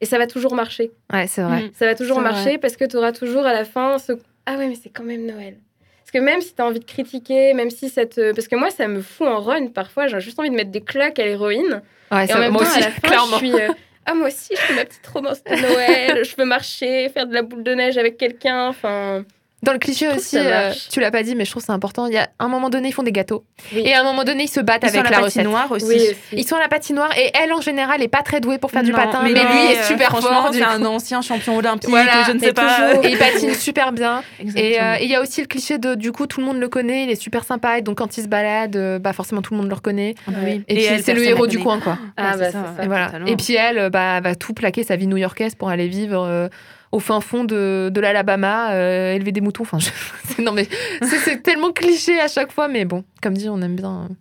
Et 0.00 0.06
ça 0.06 0.18
va 0.18 0.26
toujours 0.26 0.54
marcher. 0.54 0.90
Ouais, 1.12 1.26
c'est 1.26 1.42
vrai. 1.42 1.62
Mm. 1.64 1.70
Ça 1.74 1.86
va 1.86 1.94
toujours 1.94 2.20
marcher 2.20 2.50
vrai. 2.50 2.58
parce 2.58 2.76
que 2.76 2.84
tu 2.84 2.96
auras 2.96 3.12
toujours 3.12 3.46
à 3.46 3.52
la 3.52 3.64
fin 3.64 3.98
ce 3.98 4.12
Ah 4.46 4.56
ouais, 4.56 4.68
mais 4.68 4.74
c'est 4.80 4.90
quand 4.90 5.04
même 5.04 5.24
Noël. 5.26 5.56
Parce 6.00 6.10
que 6.12 6.18
même 6.18 6.40
si 6.40 6.54
tu 6.54 6.62
as 6.62 6.66
envie 6.66 6.78
de 6.78 6.84
critiquer, 6.84 7.52
même 7.54 7.70
si 7.70 7.88
ça 7.88 8.06
te. 8.06 8.32
Parce 8.32 8.46
que 8.46 8.54
moi, 8.56 8.70
ça 8.70 8.86
me 8.86 9.00
fout 9.00 9.26
en 9.26 9.40
run 9.40 9.66
parfois, 9.68 10.06
j'ai 10.06 10.20
juste 10.20 10.38
envie 10.38 10.50
de 10.50 10.54
mettre 10.54 10.70
des 10.70 10.82
claques 10.82 11.18
à 11.18 11.24
l'héroïne. 11.24 11.82
Ouais, 12.12 12.26
Et 12.28 12.32
en 12.34 12.38
même 12.38 12.52
moi 12.52 12.62
temps, 12.62 12.68
aussi, 12.68 12.78
à 12.78 12.80
la 12.82 12.90
fin, 12.92 13.08
clairement. 13.08 13.38
je 13.38 13.46
suis. 13.46 13.52
euh, 13.54 13.68
ah, 14.06 14.14
moi 14.14 14.28
aussi, 14.28 14.54
je 14.54 14.60
fais 14.60 14.74
ma 14.74 14.84
petite 14.84 15.06
romance 15.06 15.42
de 15.42 15.50
Noël, 15.50 16.24
je 16.24 16.36
veux 16.36 16.44
marcher, 16.44 17.08
faire 17.08 17.26
de 17.26 17.34
la 17.34 17.42
boule 17.42 17.62
de 17.62 17.72
neige 17.72 17.98
avec 17.98 18.16
quelqu'un. 18.16 18.68
Enfin. 18.68 19.24
Dans 19.62 19.72
le 19.72 19.78
cliché 19.78 20.06
aussi, 20.08 20.36
euh, 20.38 20.70
tu 20.90 21.00
l'as 21.00 21.10
pas 21.10 21.22
dit, 21.22 21.34
mais 21.34 21.44
je 21.46 21.50
trouve 21.50 21.62
que 21.62 21.66
c'est 21.66 21.72
important. 21.72 22.06
Il 22.06 22.12
y 22.12 22.18
a 22.18 22.28
un 22.38 22.48
moment 22.48 22.68
donné, 22.68 22.88
ils 22.88 22.92
font 22.92 23.02
des 23.02 23.10
gâteaux. 23.10 23.44
Oui. 23.74 23.82
Et 23.86 23.94
à 23.94 24.02
un 24.02 24.04
moment 24.04 24.22
donné, 24.22 24.44
ils 24.44 24.48
se 24.48 24.60
battent 24.60 24.82
Ils 24.84 24.90
sont 24.90 24.98
avec 24.98 25.06
à 25.08 25.10
la, 25.10 25.18
la 25.18 25.24
recette. 25.24 25.42
patinoire 25.42 25.72
aussi. 25.72 25.86
Oui, 25.86 25.96
aussi. 25.96 26.14
Ils 26.32 26.46
sont 26.46 26.56
à 26.56 26.60
la 26.60 26.68
patinoire 26.68 27.10
et 27.18 27.30
elle, 27.34 27.52
en 27.54 27.62
général, 27.62 28.02
est 28.02 28.08
pas 28.08 28.22
très 28.22 28.40
douée 28.40 28.58
pour 28.58 28.70
faire 28.70 28.82
du 28.82 28.92
patin. 28.92 29.22
Mais, 29.22 29.32
non, 29.32 29.40
lui 29.50 29.72
est 29.72 29.78
euh, 29.78 29.82
super 29.84 30.10
franchement, 30.10 30.42
fort. 30.42 30.50
C'est 30.52 30.62
un 30.62 30.84
ancien 30.84 31.22
champion 31.22 31.56
olympique, 31.56 31.88
Voilà, 31.88 32.24
je 32.26 32.32
ne 32.32 32.38
mais 32.38 32.48
sais 32.48 32.52
pas. 32.52 32.76
toujours. 32.90 33.04
Et 33.06 33.12
il 33.12 33.18
patine 33.18 33.54
super 33.54 33.92
bien. 33.92 34.22
Et 34.56 34.80
euh, 34.80 34.96
et 35.00 35.04
il 35.04 35.10
y 35.10 35.14
a 35.14 35.22
aussi 35.22 35.40
le 35.40 35.46
cliché 35.46 35.78
de, 35.78 35.94
du 35.94 36.12
coup, 36.12 36.26
tout 36.26 36.40
le 36.40 36.46
monde 36.46 36.58
le 36.58 36.68
connaît, 36.68 37.04
il 37.04 37.10
est 37.10 37.20
super 37.20 37.44
sympa. 37.44 37.78
Et 37.78 37.82
donc, 37.82 37.96
quand 37.96 38.18
il 38.18 38.22
se 38.24 38.28
balade, 38.28 38.76
bah, 39.00 39.14
forcément, 39.14 39.40
tout 39.40 39.54
le 39.54 39.58
monde 39.60 39.68
le 39.68 39.74
reconnaît. 39.74 40.14
Ah 40.28 40.32
bah 40.32 40.38
oui. 40.44 40.62
Et, 40.68 40.74
puis, 40.74 40.84
elle, 40.84 41.02
c'est 41.02 41.14
le 41.14 41.24
héros 41.24 41.46
du 41.46 41.58
coin, 41.58 41.80
quoi. 41.80 41.98
Ah, 42.18 42.36
Ouais, 42.36 42.52
bah. 42.52 42.82
Et 42.82 42.86
voilà. 42.86 43.06
totalement. 43.06 43.26
Et 43.26 43.36
puis 43.36 43.54
elle 43.54 43.88
bah, 43.90 44.20
va 44.20 44.34
tout 44.34 44.52
plaquer 44.52 44.84
sa 44.84 44.96
vie 44.96 45.06
new-yorkaise 45.06 45.54
pour 45.54 45.70
aller 45.70 45.88
vivre 45.88 46.48
au 46.92 47.00
fin 47.00 47.20
fond 47.20 47.44
de, 47.44 47.90
de 47.92 48.00
l'Alabama, 48.00 48.72
euh, 48.72 49.12
élever 49.14 49.32
des 49.32 49.40
moutons. 49.40 49.62
Enfin, 49.64 49.78
je- 49.78 50.42
non 50.42 50.52
mais 50.52 50.66
c'est 51.02 51.18
c'est 51.18 51.42
tellement 51.42 51.72
cliché 51.72 52.18
à 52.20 52.28
chaque 52.28 52.52
fois, 52.52 52.68
mais 52.68 52.84
bon, 52.84 53.04
comme 53.22 53.34
dit, 53.34 53.48
on 53.48 53.60
aime 53.62 53.76
bien. 53.76 54.06
euh. 54.10 54.14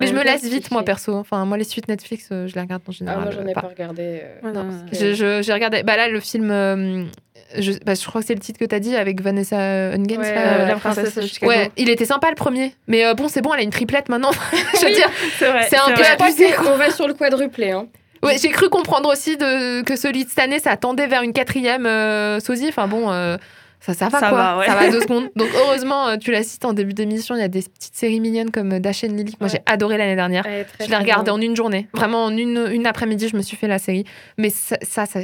Mais 0.00 0.06
On 0.08 0.10
je 0.10 0.16
me 0.16 0.24
laisse 0.24 0.44
vite, 0.44 0.70
moi 0.72 0.82
perso. 0.84 1.14
Enfin, 1.14 1.44
moi, 1.44 1.56
les 1.56 1.64
suites 1.64 1.86
Netflix, 1.86 2.28
euh, 2.32 2.48
je 2.48 2.54
les 2.56 2.60
regarde 2.60 2.82
en 2.86 2.90
Ah, 2.90 2.92
général. 2.92 3.22
moi, 3.22 3.30
j'en 3.30 3.46
ai 3.46 3.52
pas 3.52 3.60
pas. 3.60 3.68
regardé. 3.68 4.22
euh, 4.44 4.52
non, 4.52 4.66
que- 4.90 4.96
Je- 4.96 5.12
je- 5.14 5.42
J'ai 5.42 5.52
regardé. 5.52 5.82
Bah 5.84 5.96
là, 5.96 6.08
le 6.08 6.18
film. 6.18 6.50
euh, 6.50 7.04
je, 7.56 7.72
bah, 7.84 7.94
je 7.94 8.04
crois 8.06 8.20
que 8.22 8.26
c'est 8.26 8.34
le 8.34 8.40
titre 8.40 8.58
que 8.58 8.64
tu 8.64 8.74
as 8.74 8.80
dit 8.80 8.96
avec 8.96 9.20
Vanessa 9.20 9.94
Hudgens. 9.94 10.18
Ouais, 10.18 10.34
euh, 10.36 10.66
La 10.66 10.74
princesse 10.76 11.14
de 11.14 11.20
Chicago. 11.22 11.52
Ouais, 11.52 11.70
il 11.76 11.88
était 11.88 12.06
sympa 12.06 12.30
le 12.30 12.34
premier. 12.34 12.74
Mais 12.88 13.04
euh, 13.06 13.14
bon, 13.14 13.28
c'est 13.28 13.42
bon, 13.42 13.52
elle 13.54 13.60
a 13.60 13.62
une 13.62 13.70
triplette 13.70 14.08
maintenant. 14.08 14.30
je 14.74 14.80
veux 14.80 14.86
Oui. 14.86 14.94
dire, 14.94 15.08
C'est 15.38 15.48
vrai. 15.50 15.66
C'est 15.70 15.76
un 15.78 15.92
peu 15.94 16.02
abusé, 16.24 16.46
qu'on 16.52 16.76
va 16.76 16.90
sur 16.90 17.06
le 17.06 17.14
quadruplé. 17.14 17.70
Hein. 17.70 17.86
Ouais, 18.22 18.38
j'ai 18.38 18.50
cru 18.50 18.68
comprendre 18.68 19.10
aussi 19.10 19.36
de, 19.36 19.82
que 19.82 19.96
celui 19.96 20.24
de 20.24 20.28
cette 20.28 20.38
année, 20.38 20.58
ça 20.60 20.76
tendait 20.76 21.06
vers 21.06 21.22
une 21.22 21.32
quatrième 21.32 21.86
euh, 21.86 22.38
sosie. 22.40 22.66
Enfin 22.68 22.86
bon, 22.86 23.10
euh, 23.10 23.36
ça, 23.80 23.94
ça 23.94 24.08
va 24.08 24.20
Ça 24.20 24.28
quoi. 24.28 24.38
va, 24.38 24.58
ouais. 24.58 24.66
Ça 24.66 24.74
va 24.76 24.90
deux 24.90 25.00
secondes. 25.06 25.28
Donc 25.34 25.48
heureusement, 25.56 26.06
euh, 26.08 26.16
tu 26.16 26.30
l'as 26.30 26.44
cité 26.44 26.66
en 26.66 26.72
début 26.72 26.94
d'émission, 26.94 27.34
il 27.34 27.40
y 27.40 27.44
a 27.44 27.48
des 27.48 27.62
petites 27.62 27.96
séries 27.96 28.20
mignonnes 28.20 28.50
comme 28.52 28.72
euh, 28.74 28.78
Dash 28.78 29.02
and 29.02 29.08
Lily 29.08 29.32
que 29.32 29.38
moi 29.40 29.48
Ouais. 29.50 29.58
j'ai 29.66 29.72
adoré 29.72 29.98
l'année 29.98 30.14
dernière. 30.14 30.46
Je 30.80 30.86
l'ai 30.88 30.96
regardée 30.96 31.32
en 31.32 31.40
une 31.40 31.56
journée. 31.56 31.88
Vraiment, 31.94 32.24
en 32.24 32.36
une, 32.36 32.68
une 32.72 32.86
après-midi, 32.86 33.28
je 33.28 33.36
me 33.36 33.42
suis 33.42 33.56
fait 33.56 33.66
la 33.68 33.78
série. 33.80 34.04
Mais 34.38 34.50
ça, 34.50 34.76
ça, 34.82 35.04
ça, 35.06 35.20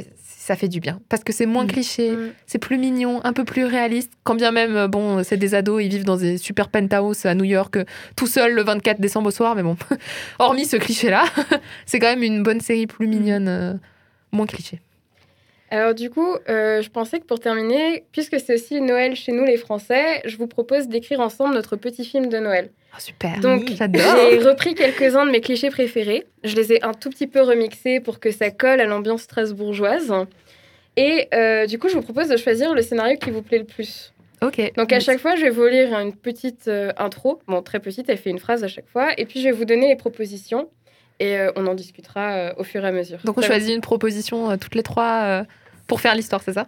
ça 0.49 0.55
fait 0.55 0.67
du 0.67 0.79
bien. 0.79 0.99
Parce 1.09 1.23
que 1.23 1.31
c'est 1.31 1.45
moins 1.45 1.63
Mm. 1.65 1.67
cliché, 1.67 2.11
Mm. 2.11 2.31
c'est 2.47 2.57
plus 2.57 2.79
mignon, 2.79 3.21
un 3.23 3.33
peu 3.33 3.43
plus 3.45 3.65
réaliste. 3.65 4.11
Quand 4.23 4.33
bien 4.33 4.51
même, 4.51 4.75
euh, 4.75 4.87
bon, 4.87 5.23
c'est 5.23 5.37
des 5.37 5.53
ados, 5.53 5.83
ils 5.83 5.89
vivent 5.89 6.05
dans 6.05 6.17
des 6.17 6.39
super 6.39 6.69
penthouses 6.69 7.25
à 7.27 7.35
New 7.35 7.43
York, 7.43 7.77
euh, 7.77 7.85
tout 8.15 8.25
seuls 8.25 8.53
le 8.55 8.63
24 8.63 8.99
décembre 8.99 9.27
au 9.27 9.31
soir. 9.31 9.55
Mais 9.55 9.61
bon, 9.61 9.77
hormis 10.39 10.65
ce 10.65 10.77
cliché-là, 10.77 11.23
c'est 11.85 11.99
quand 11.99 12.07
même 12.09 12.23
une 12.23 12.41
bonne 12.41 12.61
série 12.61 12.87
plus 12.87 13.05
mignonne, 13.07 13.47
euh, 13.47 13.73
moins 14.31 14.47
cliché. 14.47 14.81
Alors 15.71 15.93
du 15.93 16.09
coup, 16.09 16.35
euh, 16.49 16.81
je 16.81 16.89
pensais 16.89 17.19
que 17.19 17.25
pour 17.25 17.39
terminer, 17.39 18.03
puisque 18.11 18.39
c'est 18.39 18.55
aussi 18.55 18.81
Noël 18.81 19.15
chez 19.15 19.31
nous 19.31 19.45
les 19.45 19.57
Français, 19.57 20.21
je 20.25 20.35
vous 20.37 20.47
propose 20.47 20.87
d'écrire 20.87 21.19
ensemble 21.19 21.53
notre 21.53 21.75
petit 21.75 22.03
film 22.03 22.27
de 22.27 22.37
Noël. 22.39 22.71
Ah, 22.91 22.99
super. 22.99 23.39
Donc, 23.39 23.69
j'adore. 23.75 24.01
J'ai 24.31 24.39
repris 24.39 24.73
quelques-uns 24.73 25.25
de 25.27 25.31
mes 25.31 25.41
clichés 25.41 25.69
préférés. 25.69 26.25
Je 26.43 26.55
les 26.55 26.73
ai 26.73 26.83
un 26.83 26.93
tout 26.93 27.11
petit 27.11 27.27
peu 27.27 27.41
remixés 27.41 27.99
pour 27.99 28.19
que 28.19 28.31
ça 28.31 28.49
colle 28.49 28.81
à 28.81 28.85
l'ambiance 28.85 29.21
strasbourgeoise. 29.21 30.11
Et 30.97 31.27
euh, 31.35 31.67
du 31.67 31.77
coup, 31.77 31.87
je 31.87 31.93
vous 31.93 32.01
propose 32.01 32.29
de 32.29 32.37
choisir 32.37 32.73
le 32.73 32.81
scénario 32.81 33.17
qui 33.17 33.29
vous 33.29 33.43
plaît 33.43 33.59
le 33.59 33.65
plus. 33.65 34.11
Ok. 34.41 34.73
Donc 34.75 34.91
à 34.91 34.99
chaque 34.99 35.19
fois, 35.19 35.35
je 35.35 35.43
vais 35.43 35.49
vous 35.51 35.67
lire 35.67 35.97
une 35.99 36.15
petite 36.15 36.67
euh, 36.67 36.91
intro. 36.97 37.39
Bon, 37.47 37.61
très 37.61 37.79
petite, 37.79 38.09
elle 38.09 38.17
fait 38.17 38.31
une 38.31 38.39
phrase 38.39 38.63
à 38.63 38.67
chaque 38.67 38.87
fois. 38.87 39.09
Et 39.19 39.25
puis, 39.25 39.39
je 39.39 39.45
vais 39.45 39.51
vous 39.51 39.65
donner 39.65 39.87
les 39.87 39.95
propositions. 39.95 40.67
Et 41.19 41.37
euh, 41.37 41.51
on 41.55 41.67
en 41.67 41.75
discutera 41.75 42.31
euh, 42.31 42.53
au 42.57 42.63
fur 42.63 42.83
et 42.83 42.87
à 42.87 42.91
mesure. 42.91 43.19
Donc 43.25 43.37
on 43.37 43.41
choisit 43.41 43.75
une 43.75 43.81
proposition 43.81 44.51
euh, 44.51 44.55
toutes 44.55 44.75
les 44.75 44.83
trois 44.83 45.43
pour 45.89 45.99
faire 45.99 46.15
l'histoire, 46.15 46.41
c'est 46.45 46.53
ça? 46.53 46.67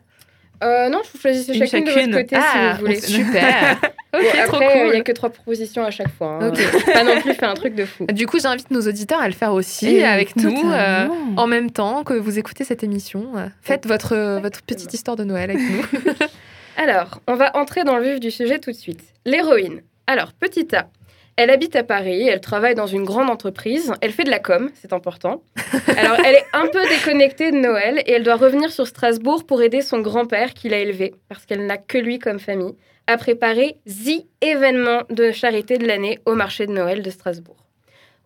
Euh, 0.63 0.90
non, 0.90 1.00
vous 1.12 1.20
choisissez 1.20 1.54
Une 1.58 1.66
chacune, 1.66 1.86
de 1.86 1.90
chacune. 1.92 2.12
votre 2.12 2.24
côté 2.24 2.36
Ah, 2.38 2.74
si 2.75 2.82
vous 2.82 2.86
voulez. 2.86 3.01
super. 3.01 3.80
Bon, 4.13 4.20
ok, 4.20 4.44
trop 4.46 4.58
il 4.62 4.68
cool. 4.84 4.92
n'y 4.92 4.98
a 5.00 5.01
que 5.04 5.12
trois 5.13 5.30
propositions 5.30 5.86
à 5.86 5.90
chaque 5.90 6.12
fois. 6.18 6.38
hein. 6.42 6.50
Ok. 6.50 6.58
J'ai 6.58 6.92
Pas 6.94 7.06
non 7.06 7.22
plus 7.22 7.34
fait 7.34 7.46
un 7.46 7.54
truc 7.54 7.74
de 7.75 7.86
fou. 7.86 8.06
Du 8.08 8.28
coup, 8.28 8.40
j'invite 8.42 8.70
nos 8.70 8.82
auditeurs 8.82 9.22
à 9.22 9.28
le 9.28 9.34
faire 9.34 9.54
aussi 9.54 9.88
Et 9.88 10.04
avec 10.06 10.36
nous. 10.36 10.70
euh, 10.74 11.08
en 11.38 11.48
même 11.48 11.72
temps 11.72 12.04
que 12.04 12.13
vous 12.16 12.38
écoutez 12.38 12.66
cette 12.66 12.84
émission, 12.84 13.28
Euh, 13.38 13.48
faites 13.62 13.88
votre, 13.88 14.13
euh, 14.13 14.40
votre 14.42 14.62
petite 14.63 14.94
histoire 14.94 15.16
de 15.16 15.24
Noël 15.24 15.50
avec 15.51 15.62
nous. 15.62 15.86
Alors, 16.78 17.22
on 17.28 17.36
va 17.36 17.56
entrer 17.56 17.86
dans 17.86 17.98
le 17.98 18.04
vif 18.04 18.20
du 18.20 18.32
sujet 18.32 18.60
tout 18.60 18.72
de 18.72 18.75
suite. 18.75 19.01
L'héroïne. 19.25 19.82
Alors, 20.08 20.34
petit 20.34 20.68
A. 20.75 20.90
Elle 21.38 21.50
habite 21.50 21.75
à 21.75 21.83
Paris, 21.83 22.27
elle 22.27 22.41
travaille 22.41 22.75
dans 22.75 22.88
une 22.88 23.03
grande 23.03 23.29
entreprise, 23.29 23.93
elle 24.01 24.11
fait 24.11 24.25
de 24.25 24.29
la 24.29 24.39
com, 24.39 24.69
c'est 24.73 24.93
important. 24.93 25.41
Alors, 25.97 26.17
elle 26.25 26.35
est 26.35 26.45
un 26.53 26.67
peu 26.67 26.81
déconnectée 26.89 27.51
de 27.51 27.57
Noël 27.57 28.03
et 28.05 28.11
elle 28.11 28.23
doit 28.23 28.35
revenir 28.35 28.71
sur 28.71 28.85
Strasbourg 28.85 29.45
pour 29.45 29.61
aider 29.61 29.81
son 29.81 30.00
grand-père 30.00 30.53
qui 30.53 30.69
l'a 30.69 30.79
élevé, 30.79 31.15
parce 31.29 31.45
qu'elle 31.45 31.65
n'a 31.65 31.77
que 31.77 31.97
lui 31.97 32.19
comme 32.19 32.39
famille, 32.39 32.75
à 33.07 33.17
préparer 33.17 33.77
The 33.88 34.25
événement 34.41 35.03
de 35.09 35.31
charité 35.31 35.77
de 35.77 35.88
l'année 35.88 36.19
au 36.25 36.35
marché 36.35 36.67
de 36.67 36.73
Noël 36.73 37.01
de 37.01 37.09
Strasbourg. 37.09 37.65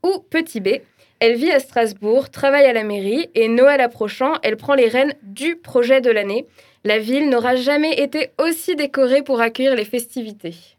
Ou 0.04 0.20
petit 0.30 0.60
B, 0.60 0.80
elle 1.20 1.36
vit 1.36 1.52
à 1.52 1.60
Strasbourg, 1.60 2.30
travaille 2.30 2.66
à 2.66 2.74
la 2.74 2.84
mairie 2.84 3.30
et 3.36 3.48
Noël 3.48 3.82
approchant, 3.82 4.34
elle 4.44 4.58
prend 4.58 4.74
les 4.74 4.90
rênes 4.90 5.14
du 5.24 5.56
projet 5.56 6.02
de 6.02 6.12
l'année. 6.12 6.46
La 6.84 7.00
ville 7.00 7.30
n'aura 7.30 7.56
jamais 7.56 7.94
été 7.94 8.32
aussi 8.40 8.76
décorée 8.76 9.22
pour 9.22 9.40
accueillir 9.40 9.76
les 9.76 9.86
festivités. 9.86 10.75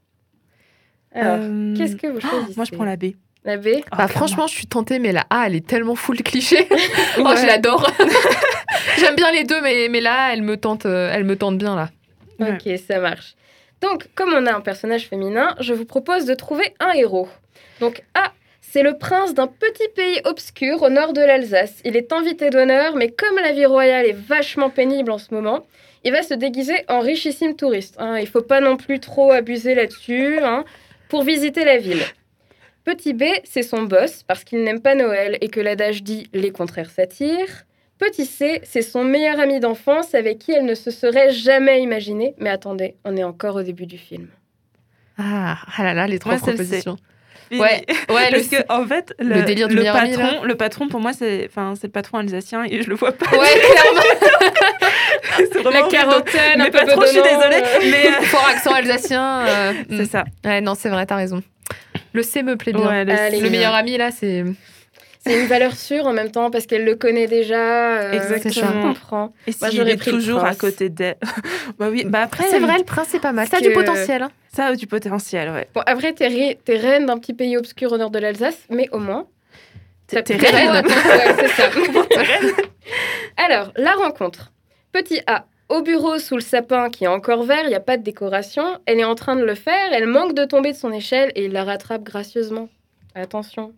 Alors, 1.16 1.38
Euh, 1.40 1.74
qu'est-ce 1.76 1.96
que 1.96 2.06
vous 2.06 2.18
oh, 2.18 2.26
choisissez 2.28 2.54
Moi, 2.56 2.64
je 2.64 2.72
prends 2.72 2.84
la 2.84 2.96
B. 2.96 3.04
La 3.44 3.56
B 3.56 3.68
Ah, 3.90 3.96
Bah, 3.96 4.08
franchement, 4.08 4.46
je 4.46 4.54
suis 4.54 4.66
tentée, 4.66 4.98
mais 4.98 5.12
la 5.12 5.24
A, 5.30 5.46
elle 5.46 5.54
est 5.54 5.66
tellement 5.66 5.94
full 5.94 6.22
cliché. 6.22 6.66
oh, 7.18 7.22
Ouais. 7.22 7.36
je 7.36 7.46
l'adore. 7.46 7.90
J'aime 8.98 9.14
bien 9.16 9.30
les 9.32 9.44
deux, 9.44 9.60
mais, 9.62 9.88
mais 9.88 10.00
là, 10.00 10.32
elle 10.32 10.42
me 10.42 10.56
tente, 10.56 10.86
euh, 10.86 11.10
elle 11.12 11.24
me 11.24 11.36
tente 11.36 11.58
bien 11.58 11.74
là. 11.76 11.90
Ouais. 12.38 12.52
Ok, 12.52 12.78
ça 12.86 12.98
marche. 12.98 13.34
Donc, 13.80 14.08
comme 14.14 14.32
on 14.32 14.46
a 14.46 14.54
un 14.54 14.60
personnage 14.60 15.06
féminin, 15.08 15.54
je 15.60 15.74
vous 15.74 15.84
propose 15.84 16.24
de 16.24 16.34
trouver 16.34 16.74
un 16.80 16.92
héros. 16.92 17.28
Donc, 17.80 18.02
A, 18.14 18.32
c'est 18.60 18.82
le 18.82 18.96
prince 18.98 19.34
d'un 19.34 19.46
petit 19.46 19.88
pays 19.94 20.20
obscur 20.24 20.82
au 20.82 20.88
nord 20.90 21.12
de 21.12 21.20
l'Alsace. 21.20 21.74
Il 21.84 21.96
est 21.96 22.12
invité 22.12 22.50
d'honneur, 22.50 22.96
mais 22.96 23.08
comme 23.10 23.36
la 23.42 23.52
vie 23.52 23.66
royale 23.66 24.06
est 24.06 24.16
vachement 24.28 24.70
pénible 24.70 25.10
en 25.10 25.18
ce 25.18 25.32
moment, 25.32 25.66
il 26.04 26.12
va 26.12 26.22
se 26.22 26.34
déguiser 26.34 26.84
en 26.88 27.00
richissime 27.00 27.54
touriste. 27.56 27.96
hein. 27.98 28.18
Il 28.18 28.26
faut 28.26 28.42
pas 28.42 28.60
non 28.60 28.76
plus 28.76 28.98
trop 29.00 29.30
abuser 29.32 29.74
là-dessus 29.74 30.38
hein, 30.42 30.64
pour 31.08 31.24
visiter 31.24 31.64
la 31.64 31.78
ville. 31.78 32.02
Petit 32.84 33.14
B, 33.14 33.24
c'est 33.44 33.62
son 33.62 33.82
boss 33.82 34.22
parce 34.22 34.44
qu'il 34.44 34.62
n'aime 34.62 34.80
pas 34.80 34.94
Noël 34.94 35.38
et 35.40 35.48
que 35.48 35.60
l'adage 35.60 36.02
dit 36.02 36.28
les 36.32 36.50
contraires 36.50 36.90
s'attirent. 36.90 37.64
Petit 37.98 38.26
C, 38.26 38.60
c'est 38.62 38.82
son 38.82 39.04
meilleur 39.04 39.40
ami 39.40 39.58
d'enfance 39.58 40.14
avec 40.14 40.38
qui 40.38 40.52
elle 40.52 40.66
ne 40.66 40.74
se 40.74 40.90
serait 40.90 41.32
jamais 41.32 41.82
imaginée. 41.82 42.34
Mais 42.38 42.50
attendez, 42.50 42.94
on 43.04 43.16
est 43.16 43.24
encore 43.24 43.56
au 43.56 43.62
début 43.62 43.86
du 43.86 43.98
film. 43.98 44.28
Ah, 45.18 45.58
ah 45.76 45.82
là 45.82 45.94
là, 45.94 46.06
les 46.06 46.18
trois 46.18 46.34
Moi, 46.34 46.42
propositions. 46.42 46.96
Ouais, 47.50 47.84
ouais, 48.10 48.30
le 48.30 48.38
Parce 48.38 48.48
que, 48.48 48.56
en 48.72 48.86
fait, 48.86 49.14
le, 49.18 49.34
le 49.36 49.42
délire 49.42 49.68
du 49.68 49.76
le 49.76 49.86
ami, 49.86 50.16
patron, 50.16 50.42
le 50.44 50.54
patron, 50.56 50.88
pour 50.88 51.00
moi, 51.00 51.12
c'est 51.12 51.46
enfin, 51.50 51.74
c'est 51.80 51.86
le 51.86 51.92
patron 51.92 52.18
alsacien 52.18 52.64
et 52.64 52.82
je 52.82 52.88
le 52.88 52.96
vois 52.96 53.12
pas. 53.12 53.26
Ouais, 53.36 53.46
clairement. 53.60 54.00
La 55.70 55.82
quarantaine, 55.82 56.60
un 56.60 56.70
peu 56.70 56.78
trop, 56.86 57.02
je 57.02 57.06
suis 57.08 57.22
désolée. 57.22 57.62
euh. 57.62 57.78
Mais 57.90 58.06
euh, 58.08 58.22
Fort 58.22 58.46
accent 58.48 58.72
alsacien. 58.72 59.46
euh, 59.46 59.72
c'est 59.90 60.06
ça. 60.06 60.24
Ouais, 60.44 60.60
non, 60.60 60.74
c'est 60.74 60.88
vrai, 60.88 61.04
t'as 61.06 61.16
raison. 61.16 61.42
Le 62.12 62.22
C 62.22 62.42
me 62.42 62.56
plaît 62.56 62.72
bien. 62.72 62.86
Ouais, 62.88 63.04
le. 63.04 63.42
Le 63.42 63.50
meilleur 63.50 63.74
ami, 63.74 63.96
là, 63.98 64.10
c'est. 64.10 64.44
C'est 65.26 65.40
une 65.42 65.46
valeur 65.48 65.74
sûre 65.74 66.06
en 66.06 66.12
même 66.12 66.30
temps 66.30 66.50
parce 66.50 66.66
qu'elle 66.66 66.84
le 66.84 66.94
connaît 66.94 67.26
déjà. 67.26 68.00
euh, 68.02 68.12
Exactement. 68.12 68.82
Je 68.82 68.86
comprends. 68.88 69.32
Et 69.46 69.52
Moi, 69.60 69.68
s'il 69.70 69.78
j'aurais 69.78 69.92
est 69.92 69.96
pris 69.96 70.10
toujours 70.10 70.44
à 70.44 70.54
côté 70.54 70.88
d'elle. 70.88 71.16
bah 71.78 71.88
oui, 71.90 72.04
bah 72.06 72.22
après. 72.22 72.44
C'est 72.48 72.60
vrai, 72.60 72.78
le 72.78 72.84
prince, 72.84 73.08
c'est 73.10 73.20
pas 73.20 73.32
mal. 73.32 73.46
Ça 73.48 73.56
a 73.56 73.60
du 73.60 73.72
potentiel. 73.72 74.22
hein. 74.22 74.30
Ça 74.54 74.66
a 74.66 74.74
du 74.74 74.86
potentiel, 74.86 75.50
ouais. 75.50 75.68
Bon, 75.74 75.82
après, 75.86 76.12
t'es, 76.12 76.28
ri- 76.28 76.56
t'es 76.64 76.76
reine 76.76 77.06
d'un 77.06 77.18
petit 77.18 77.34
pays 77.34 77.56
obscur 77.56 77.92
au 77.92 77.98
nord 77.98 78.10
de 78.10 78.18
l'Alsace, 78.18 78.58
mais 78.70 78.88
au 78.92 78.98
moins. 78.98 79.26
T'es- 80.06 80.22
t'es 80.22 80.36
reine. 80.36 80.70
Ouais, 80.86 81.36
c'est 81.40 81.48
ça. 81.48 81.64
Alors, 83.36 83.72
la 83.76 83.92
rencontre. 83.92 84.52
Petit 84.92 85.20
A. 85.26 85.46
Au 85.68 85.82
bureau, 85.82 86.18
sous 86.20 86.36
le 86.36 86.40
sapin 86.42 86.90
qui 86.90 87.04
est 87.04 87.08
encore 87.08 87.42
vert, 87.42 87.62
il 87.64 87.68
n'y 87.70 87.74
a 87.74 87.80
pas 87.80 87.96
de 87.96 88.02
décoration. 88.04 88.78
Elle 88.86 89.00
est 89.00 89.04
en 89.04 89.16
train 89.16 89.34
de 89.34 89.42
le 89.44 89.56
faire, 89.56 89.88
elle 89.92 90.06
manque 90.06 90.32
de 90.34 90.44
tomber 90.44 90.70
de 90.72 90.76
son 90.76 90.92
échelle 90.92 91.32
et 91.34 91.46
il 91.46 91.52
la 91.52 91.64
rattrape 91.64 92.04
gracieusement. 92.04 92.68
Attention. 93.16 93.72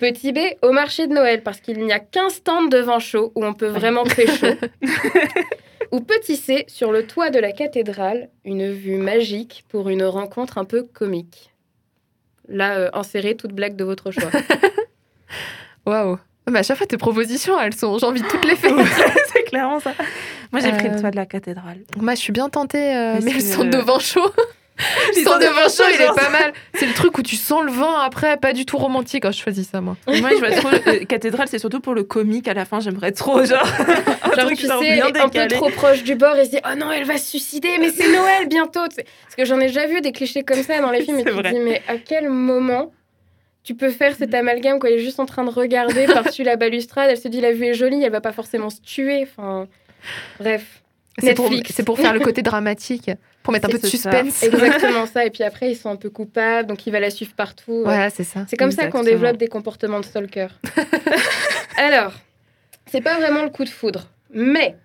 Petit 0.00 0.32
B, 0.32 0.38
au 0.62 0.72
marché 0.72 1.06
de 1.06 1.12
Noël, 1.12 1.42
parce 1.42 1.60
qu'il 1.60 1.78
n'y 1.84 1.92
a 1.92 1.98
qu'un 1.98 2.28
stand 2.30 2.70
de 2.70 2.78
vin 2.78 2.98
chaud 2.98 3.32
où 3.34 3.44
on 3.44 3.52
peut 3.54 3.66
vraiment 3.68 4.04
pécho. 4.16 4.46
Ou 5.92 6.00
petit 6.00 6.36
C, 6.36 6.64
sur 6.68 6.92
le 6.92 7.06
toit 7.06 7.30
de 7.30 7.38
la 7.38 7.52
cathédrale, 7.52 8.28
une 8.44 8.70
vue 8.72 8.96
magique 8.96 9.64
pour 9.68 9.88
une 9.88 10.04
rencontre 10.04 10.58
un 10.58 10.64
peu 10.64 10.82
comique. 10.82 11.52
Là, 12.48 12.78
euh, 12.78 12.90
insérez 12.94 13.36
toute 13.36 13.52
blague 13.52 13.76
de 13.76 13.84
votre 13.84 14.10
choix. 14.10 14.30
Waouh. 15.86 16.18
Mais 16.50 16.60
à 16.60 16.62
chaque 16.62 16.78
fois, 16.78 16.86
tes 16.86 16.96
propositions, 16.96 17.60
elles 17.60 17.74
sont. 17.74 17.98
J'ai 17.98 18.06
envie 18.06 18.22
de 18.22 18.26
toutes 18.28 18.44
les 18.46 18.56
faire. 18.56 18.74
c'est 19.32 19.42
clairement 19.44 19.80
ça. 19.80 19.92
Moi, 20.50 20.62
j'ai 20.62 20.72
pris 20.72 20.86
Euh, 20.88 20.94
le 20.94 21.00
toit 21.00 21.10
de 21.10 21.16
la 21.16 21.26
cathédrale. 21.26 21.80
Moi, 21.98 22.14
je 22.14 22.20
suis 22.20 22.32
bien 22.32 22.48
tentée, 22.48 22.96
euh, 22.96 23.18
mais 23.22 23.32
le 23.32 23.38
que- 23.38 23.42
centre 23.44 23.68
de 23.70 23.78
vin 23.78 23.98
chaud. 23.98 24.30
le 25.10 25.14
Les 25.16 25.22
centre 25.24 25.38
de 25.38 25.44
centres 25.44 25.54
de 25.54 25.54
vin 25.56 25.62
vin 25.62 25.68
chaud, 25.68 25.84
il 25.94 26.00
est 26.02 26.06
pas 26.14 26.30
mal. 26.30 26.52
C'est 26.74 26.86
le 26.86 26.94
truc 26.94 27.18
où 27.18 27.22
tu 27.22 27.36
sens 27.36 27.64
le 27.64 27.72
vin 27.72 27.98
après, 28.04 28.36
pas 28.36 28.52
du 28.52 28.64
tout 28.64 28.78
romantique. 28.78 29.22
quand 29.24 29.32
je 29.32 29.40
choisis 29.42 29.68
ça, 29.68 29.80
moi. 29.80 29.96
Moi, 30.06 30.30
je 30.30 30.36
vois 30.36 30.50
trop. 30.50 30.68
le- 30.70 31.04
cathédrale, 31.04 31.48
c'est 31.48 31.58
surtout 31.58 31.80
pour 31.80 31.94
le 31.94 32.04
comique 32.04 32.46
à 32.48 32.54
la 32.54 32.64
fin. 32.64 32.80
J'aimerais 32.80 33.12
trop, 33.12 33.44
genre. 33.44 33.66
un 34.22 34.28
Genre, 34.36 34.46
truc 34.46 34.58
tu 34.58 34.66
genre 34.66 34.80
sais, 34.82 34.94
bien 34.94 35.06
un 35.06 35.28
peu 35.28 35.46
trop 35.48 35.68
proche 35.70 36.02
du 36.04 36.14
bord 36.14 36.36
et 36.36 36.44
se 36.44 36.50
dit 36.50 36.60
Oh 36.64 36.76
non, 36.76 36.92
elle 36.92 37.04
va 37.04 37.18
se 37.18 37.26
suicider, 37.28 37.70
mais 37.80 37.90
c'est 37.90 38.08
Noël 38.08 38.46
bientôt. 38.48 38.80
Parce 38.80 39.34
que 39.36 39.44
j'en 39.44 39.58
ai 39.60 39.66
déjà 39.66 39.86
vu 39.86 40.00
des 40.00 40.12
clichés 40.12 40.42
comme 40.44 40.62
ça 40.62 40.80
dans 40.80 40.90
les 40.90 41.02
films 41.02 41.18
et 41.18 41.22
C'est 41.24 41.30
tu 41.30 41.36
te 41.36 41.40
vrai. 41.40 41.52
dis 41.52 41.58
Mais 41.58 41.82
à 41.88 41.96
quel 41.96 42.28
moment 42.30 42.92
tu 43.64 43.74
peux 43.74 43.90
faire 43.90 44.14
cet 44.16 44.32
amalgame 44.32 44.78
quand 44.78 44.86
elle 44.86 44.94
est 44.94 44.98
juste 45.00 45.20
en 45.20 45.26
train 45.26 45.44
de 45.44 45.50
regarder 45.50 46.06
par-dessus 46.06 46.42
la 46.44 46.56
balustrade 46.56 47.10
Elle 47.10 47.18
se 47.18 47.28
dit 47.28 47.40
La 47.40 47.52
vue 47.52 47.66
est 47.66 47.74
jolie, 47.74 48.02
elle 48.02 48.12
va 48.12 48.20
pas 48.20 48.32
forcément 48.32 48.70
se 48.70 48.80
tuer. 48.80 49.26
Enfin, 49.28 49.66
bref. 50.38 50.62
C'est 51.18 51.34
pour, 51.34 51.46
Netflix. 51.46 51.72
c'est 51.74 51.82
pour 51.82 51.98
faire 51.98 52.14
le 52.14 52.20
côté 52.20 52.42
dramatique, 52.50 53.10
pour 53.42 53.52
mettre 53.52 53.68
un 53.68 53.70
peu 53.70 53.78
de 53.78 53.82
ça. 53.82 53.88
suspense. 53.88 54.42
Exactement 54.42 55.06
ça. 55.12 55.24
Et 55.24 55.30
puis 55.30 55.42
après, 55.42 55.70
ils 55.70 55.76
sont 55.76 55.90
un 55.90 55.96
peu 55.96 56.10
coupables, 56.10 56.68
donc 56.68 56.86
il 56.86 56.92
va 56.92 57.00
la 57.00 57.10
suivre 57.10 57.32
partout. 57.34 57.82
Voilà, 57.84 58.10
c'est 58.10 58.24
ça. 58.24 58.44
C'est 58.48 58.56
comme 58.56 58.70
ça 58.70 58.88
qu'on 58.88 59.02
développe 59.02 59.36
des 59.36 59.48
comportements 59.48 60.00
de 60.00 60.04
stalker. 60.04 60.48
Alors, 61.76 62.12
c'est 62.86 63.00
pas 63.00 63.16
vraiment 63.16 63.42
le 63.42 63.50
coup 63.50 63.64
de 63.64 63.68
foudre, 63.68 64.08
mais 64.32 64.76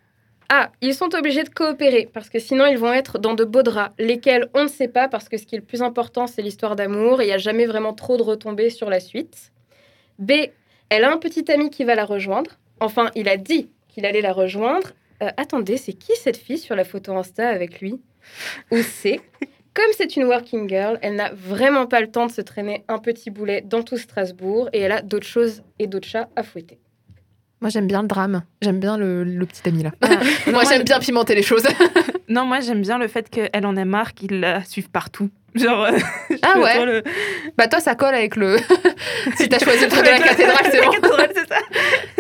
ah, 0.50 0.72
ils 0.82 0.94
sont 0.94 1.16
obligés 1.16 1.44
de 1.44 1.50
coopérer 1.50 2.10
parce 2.14 2.30
que 2.30 2.38
sinon 2.38 2.66
ils 2.66 2.78
vont 2.78 2.94
être 2.94 3.18
dans 3.18 3.34
de 3.34 3.44
beaux 3.44 3.64
draps, 3.64 3.94
lesquels 3.98 4.50
on 4.54 4.64
ne 4.64 4.68
sait 4.68 4.88
pas 4.88 5.08
parce 5.08 5.30
que 5.30 5.38
ce 5.38 5.46
qui 5.46 5.56
est 5.56 5.58
le 5.58 5.64
plus 5.64 5.82
important 5.82 6.28
c'est 6.28 6.42
l'histoire 6.42 6.76
d'amour 6.76 7.22
et 7.22 7.26
il 7.26 7.28
n'y 7.28 7.34
a 7.34 7.38
jamais 7.40 7.66
vraiment 7.66 7.94
trop 7.94 8.18
de 8.18 8.24
retombées 8.24 8.70
sur 8.70 8.90
la 8.90 9.00
suite. 9.00 9.52
B, 10.20 10.32
elle 10.90 11.06
a 11.06 11.12
un 11.12 11.18
petit 11.18 11.52
ami 11.52 11.70
qui 11.70 11.86
va 11.86 11.96
la 11.96 12.06
rejoindre. 12.06 12.52
Enfin, 12.80 13.10
il 13.16 13.30
a 13.30 13.38
dit 13.38 13.70
qu'il 13.88 14.06
allait 14.06 14.22
la 14.22 14.34
rejoindre. 14.34 14.92
Euh, 15.24 15.30
attendez, 15.38 15.78
c'est 15.78 15.94
qui 15.94 16.12
cette 16.16 16.38
fille 16.38 16.58
sur 16.58 16.76
la 16.76 16.84
photo 16.84 17.16
Insta 17.16 17.48
avec 17.48 17.80
lui? 17.80 18.02
Ou 18.72 18.82
C, 18.82 19.22
comme 19.74 19.92
c'est 19.94 20.16
une 20.16 20.26
working 20.26 20.68
girl, 20.68 21.00
elle 21.02 21.16
n'a 21.16 21.32
vraiment 21.34 21.88
pas 21.88 22.02
le 22.02 22.12
temps 22.12 22.26
de 22.26 22.32
se 22.32 22.42
traîner 22.42 22.84
un 22.88 23.00
petit 23.00 23.30
boulet 23.30 23.62
dans 23.62 23.84
tout 23.84 23.98
Strasbourg 23.98 24.70
et 24.74 24.80
elle 24.80 24.92
a 24.92 25.02
d'autres 25.02 25.28
choses 25.28 25.64
et 25.80 25.88
d'autres 25.88 26.08
chats 26.08 26.30
à 26.36 26.44
fouetter. 26.44 26.80
Moi, 27.64 27.70
j'aime 27.70 27.88
bien 27.88 28.02
le 28.02 28.10
drame. 28.10 28.44
J'aime 28.62 28.82
bien 28.82 28.98
le, 28.98 29.24
le 29.24 29.46
petit 29.46 29.62
ami 29.70 29.84
là. 29.84 29.92
Ah, 30.02 30.10
non, 30.48 30.52
moi, 30.52 30.64
j'aime 30.70 30.84
bien 30.84 31.00
pimenter 31.00 31.34
les 31.34 31.44
choses. 31.44 31.64
Non, 32.30 32.46
moi, 32.46 32.62
j'aime 32.62 32.82
bien 32.82 32.98
le 32.98 33.08
fait 33.08 33.30
qu'elle 33.30 33.66
en 33.66 33.76
ait 33.76 33.86
marre 33.86 34.14
qu'ils 34.14 34.40
la 34.40 34.64
suivent 34.64 34.90
partout. 34.90 35.30
Genre. 35.56 35.84
euh, 35.84 35.92
Ah 36.42 36.58
ouais 36.60 36.84
le- 36.86 37.04
bah, 37.58 37.68
toi, 37.68 37.80
ça 37.80 37.96
colle 37.96 38.16
avec 38.16 38.36
le. 38.38 38.58
si 39.38 39.48
t'as 39.50 39.60
choisi 39.60 39.84
le 39.84 39.90
truc 39.90 40.04
de 40.04 40.10
la 40.10 40.20
cathédrale, 40.20 40.58
c'est 40.72 40.80
La 40.80 40.86
bon. 40.88 40.92
cathédrale, 40.94 41.30
c'est 41.36 41.48
ça. 41.48 41.58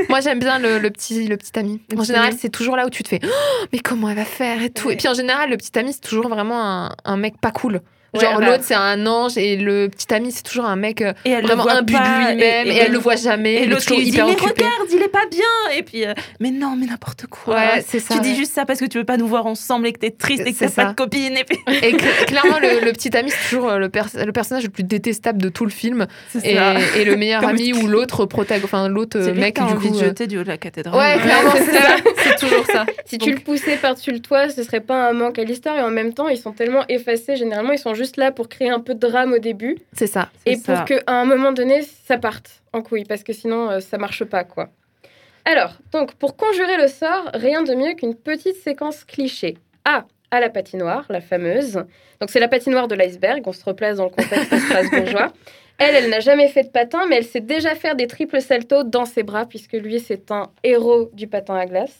Moi, 0.10 0.20
j'aime 0.22 0.40
bien 0.40 0.60
le, 0.60 0.78
le 0.78 0.90
petit, 0.92 1.28
le 1.28 1.36
petit 1.38 1.58
ami. 1.58 1.82
Le 1.90 1.96
En 1.98 2.02
petit 2.02 2.08
général, 2.08 2.34
c'est 2.38 2.50
toujours 2.50 2.76
là 2.76 2.86
où 2.86 2.90
tu 2.90 3.02
te 3.04 3.08
fais 3.10 3.20
Oh, 3.24 3.28
Mais 3.74 3.80
comment 3.80 4.10
elle 4.10 4.18
va 4.18 4.26
faire 4.26 4.62
et 4.62 4.70
tout. 4.70 4.88
Ouais. 4.88 4.94
Et 4.94 4.98
puis 4.98 5.08
en 5.08 5.14
général, 5.14 5.50
le 5.50 5.58
petit 5.58 5.78
ami, 5.80 5.94
c'est 5.94 6.02
toujours 6.08 6.28
vraiment 6.30 6.62
un, 6.64 6.96
un 7.06 7.18
mec 7.18 7.40
pas 7.42 7.52
cool. 7.52 7.82
Genre 8.19 8.39
l'autre, 8.39 8.63
c'est 8.63 8.76
un 8.76 9.06
ange 9.08 9.38
et 9.38 9.56
le 9.58 9.89
petit 9.89 10.13
ami, 10.13 10.32
c'est 10.32 10.43
toujours 10.43 10.65
un 10.65 10.76
mec 10.76 11.02
euh, 11.02 11.13
Et 11.26 11.32
elle 11.32 11.41
le 11.45 11.54
vraiment 11.56 11.80
imbu 11.80 11.93
de 11.93 11.97
lui-même 11.99 12.67
et, 12.67 12.76
elle 12.78 12.91
le 12.91 12.97
voit 12.99 13.15
jamais. 13.15 13.54
Et 13.56 13.58
il 13.58 13.63
est 13.63 13.67
l'autre 13.67 13.91
il 13.91 14.12
dit 14.12 14.17
mais 14.17 14.23
occupé. 14.34 14.63
regarde, 14.63 14.88
il 14.91 15.02
est 15.02 15.08
pas 15.08 15.26
bien. 15.32 15.78
Et 15.78 15.84
puis 15.84 16.06
euh, 16.06 16.13
mais 16.39 16.52
non, 16.52 16.76
mais 16.80 16.86
n'importe 16.86 17.26
quoi. 17.28 17.56
Ouais, 17.56 17.84
c'est 17.88 17.99
ça. 17.99 18.13
tu 18.15 18.21
dis 18.21 18.36
juste 18.36 18.54
ça 18.54 18.65
parce 18.65 18.80
que 18.80 18.86
tu 18.86 18.97
veux 18.97 19.04
pas 19.04 19.17
nous 19.17 19.28
voir 19.28 19.45
ensemble 19.45 19.88
et 19.88 19.93
que 19.93 19.99
t'es 19.99 20.12
triste 20.12 20.43
et 20.45 20.52
que 20.52 20.58
C'est 20.58 20.69
t'as 20.69 20.84
pas 20.86 20.89
de 20.91 20.95
copine. 20.95 21.36
Et 21.38 21.43
puis 21.43 21.58
Et 21.67 21.93
cl- 21.93 22.26
clairement, 22.28 22.60
le, 22.60 22.86
le 22.86 22.91
petit 22.93 23.15
ami, 23.17 23.32
c'est 23.32 23.49
toujours 23.49 23.69
euh, 23.69 23.78
le, 23.78 23.89
pers- 23.89 24.10
le 24.26 24.32
personnage 24.32 24.63
le 24.63 24.69
plus 24.69 24.84
détestable 24.84 25.41
de 25.41 25.49
tout 25.49 25.65
le 25.65 25.71
film. 25.71 26.06
Et, 26.43 26.56
et 26.97 27.06
le 27.06 27.15
meilleur 27.17 27.43
ami 27.45 27.73
ou 27.73 27.88
l'autre 27.88 28.26
protagoniste, 28.26 28.65
enfin 28.65 28.88
l'autre 28.89 29.17
mec 29.32 29.56
t'as 29.56 29.65
du 29.73 29.76
coup. 29.76 29.99
jeter 29.99 30.28
du 30.28 30.38
haut 30.38 30.43
de 30.43 30.47
la 30.49 30.58
cathédrale. 30.58 30.95
Ouais, 30.99 31.21
clairement, 31.21 31.52
c'est 31.56 32.38
ça. 32.38 32.47
Ça. 32.86 32.91
Si 33.06 33.17
tu 33.17 33.32
le 33.32 33.39
poussais 33.39 33.78
par-dessus 33.78 34.12
le 34.12 34.19
toit, 34.19 34.50
ce 34.50 34.63
serait 34.63 34.80
pas 34.82 35.08
un 35.10 35.13
manque 35.13 35.38
à 35.38 35.43
l'histoire 35.43 35.78
et 35.78 35.82
en 35.82 35.91
même 35.91 36.13
temps, 36.13 36.30
ils 36.30 36.38
sont 36.38 36.52
tellement 36.52 36.84
effacés. 36.88 37.36
Généralement, 37.36 37.72
ils 37.74 37.80
sont 37.80 37.93
juste 37.93 38.17
là 38.17 38.32
pour 38.32 38.50
créer 38.50 38.69
un 38.69 38.80
peu 38.80 38.96
de 38.96 39.00
drame 39.00 39.34
au 39.34 39.39
début 39.39 39.78
C'est 39.93 40.08
ça. 40.08 40.30
et 40.46 40.58
pour 40.58 40.84
qu'à 40.86 41.02
un 41.08 41.26
moment 41.26 41.52
donné, 41.52 41.84
ça 42.06 42.17
parte 42.17 42.63
en 42.72 42.82
couille 42.82 43.06
parce 43.06 43.24
que 43.24 43.34
sinon, 43.34 43.69
euh, 43.69 43.80
ça 43.80 43.98
marche 43.98 44.24
pas 44.24 44.43
quoi. 44.43 44.69
Alors, 45.46 45.74
donc, 45.91 46.13
pour 46.15 46.38
conjurer 46.38 46.78
le 46.78 46.88
sort, 46.88 47.30
rien 47.34 47.63
de 47.63 47.74
mieux 47.76 47.93
qu'une 47.93 48.15
petite 48.15 48.56
séquence 48.63 49.04
cliché. 49.04 49.58
A. 49.86 50.06
à 50.32 50.39
la 50.39 50.50
patinoire, 50.50 51.06
la 51.10 51.19
fameuse. 51.22 51.74
Donc 52.19 52.30
c'est 52.30 52.39
la 52.39 52.48
patinoire 52.48 52.88
de 52.88 52.96
l'iceberg, 52.96 53.43
on 53.46 53.52
se 53.52 53.65
replace 53.65 53.98
dans 53.98 54.06
le 54.06 54.10
contexte 54.10 54.58
strasbourgeois. 54.67 55.34
Elle, 55.80 55.96
elle 55.96 56.10
n'a 56.10 56.20
jamais 56.20 56.48
fait 56.48 56.64
de 56.64 56.70
patin, 56.70 57.06
mais 57.10 57.18
elle 57.18 57.26
sait 57.26 57.42
déjà 57.42 57.76
faire 57.76 57.96
des 57.96 58.08
triples 58.08 58.42
saltos 58.42 58.84
dans 58.84 59.06
ses 59.06 59.24
bras, 59.24 59.46
puisque 59.46 59.74
lui, 59.74 60.00
c'est 60.00 60.32
un 60.32 60.50
héros 60.64 61.10
du 61.14 61.28
patin 61.28 61.56
à 61.56 61.66
glace. 61.66 62.00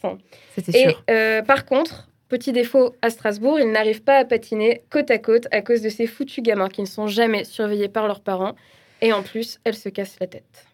C'était 0.56 0.78
Et 0.78 0.84
sûr. 0.90 1.04
euh, 1.10 1.42
par 1.42 1.66
contre, 1.66 2.08
petit 2.30 2.52
défaut 2.52 2.96
à 3.02 3.10
Strasbourg, 3.10 3.60
il 3.60 3.72
n'arrive 3.72 4.04
pas 4.04 4.18
à 4.18 4.26
patiner 4.26 4.84
côte 4.90 5.12
à 5.12 5.18
côte 5.18 5.48
à 5.52 5.62
cause 5.62 5.82
de 5.82 5.90
ces 5.90 6.08
foutus 6.08 6.44
gamins 6.44 6.70
qui 6.70 6.82
ne 6.82 6.88
sont 6.88 7.08
jamais 7.08 7.44
surveillés 7.44 7.90
par 7.90 8.08
leurs 8.08 8.22
parents. 8.22 8.56
Et 9.02 9.12
en 9.12 9.22
plus, 9.24 9.60
elle 9.66 9.76
se 9.76 9.90
casse 9.90 10.16
la 10.22 10.28
tête. 10.28 10.66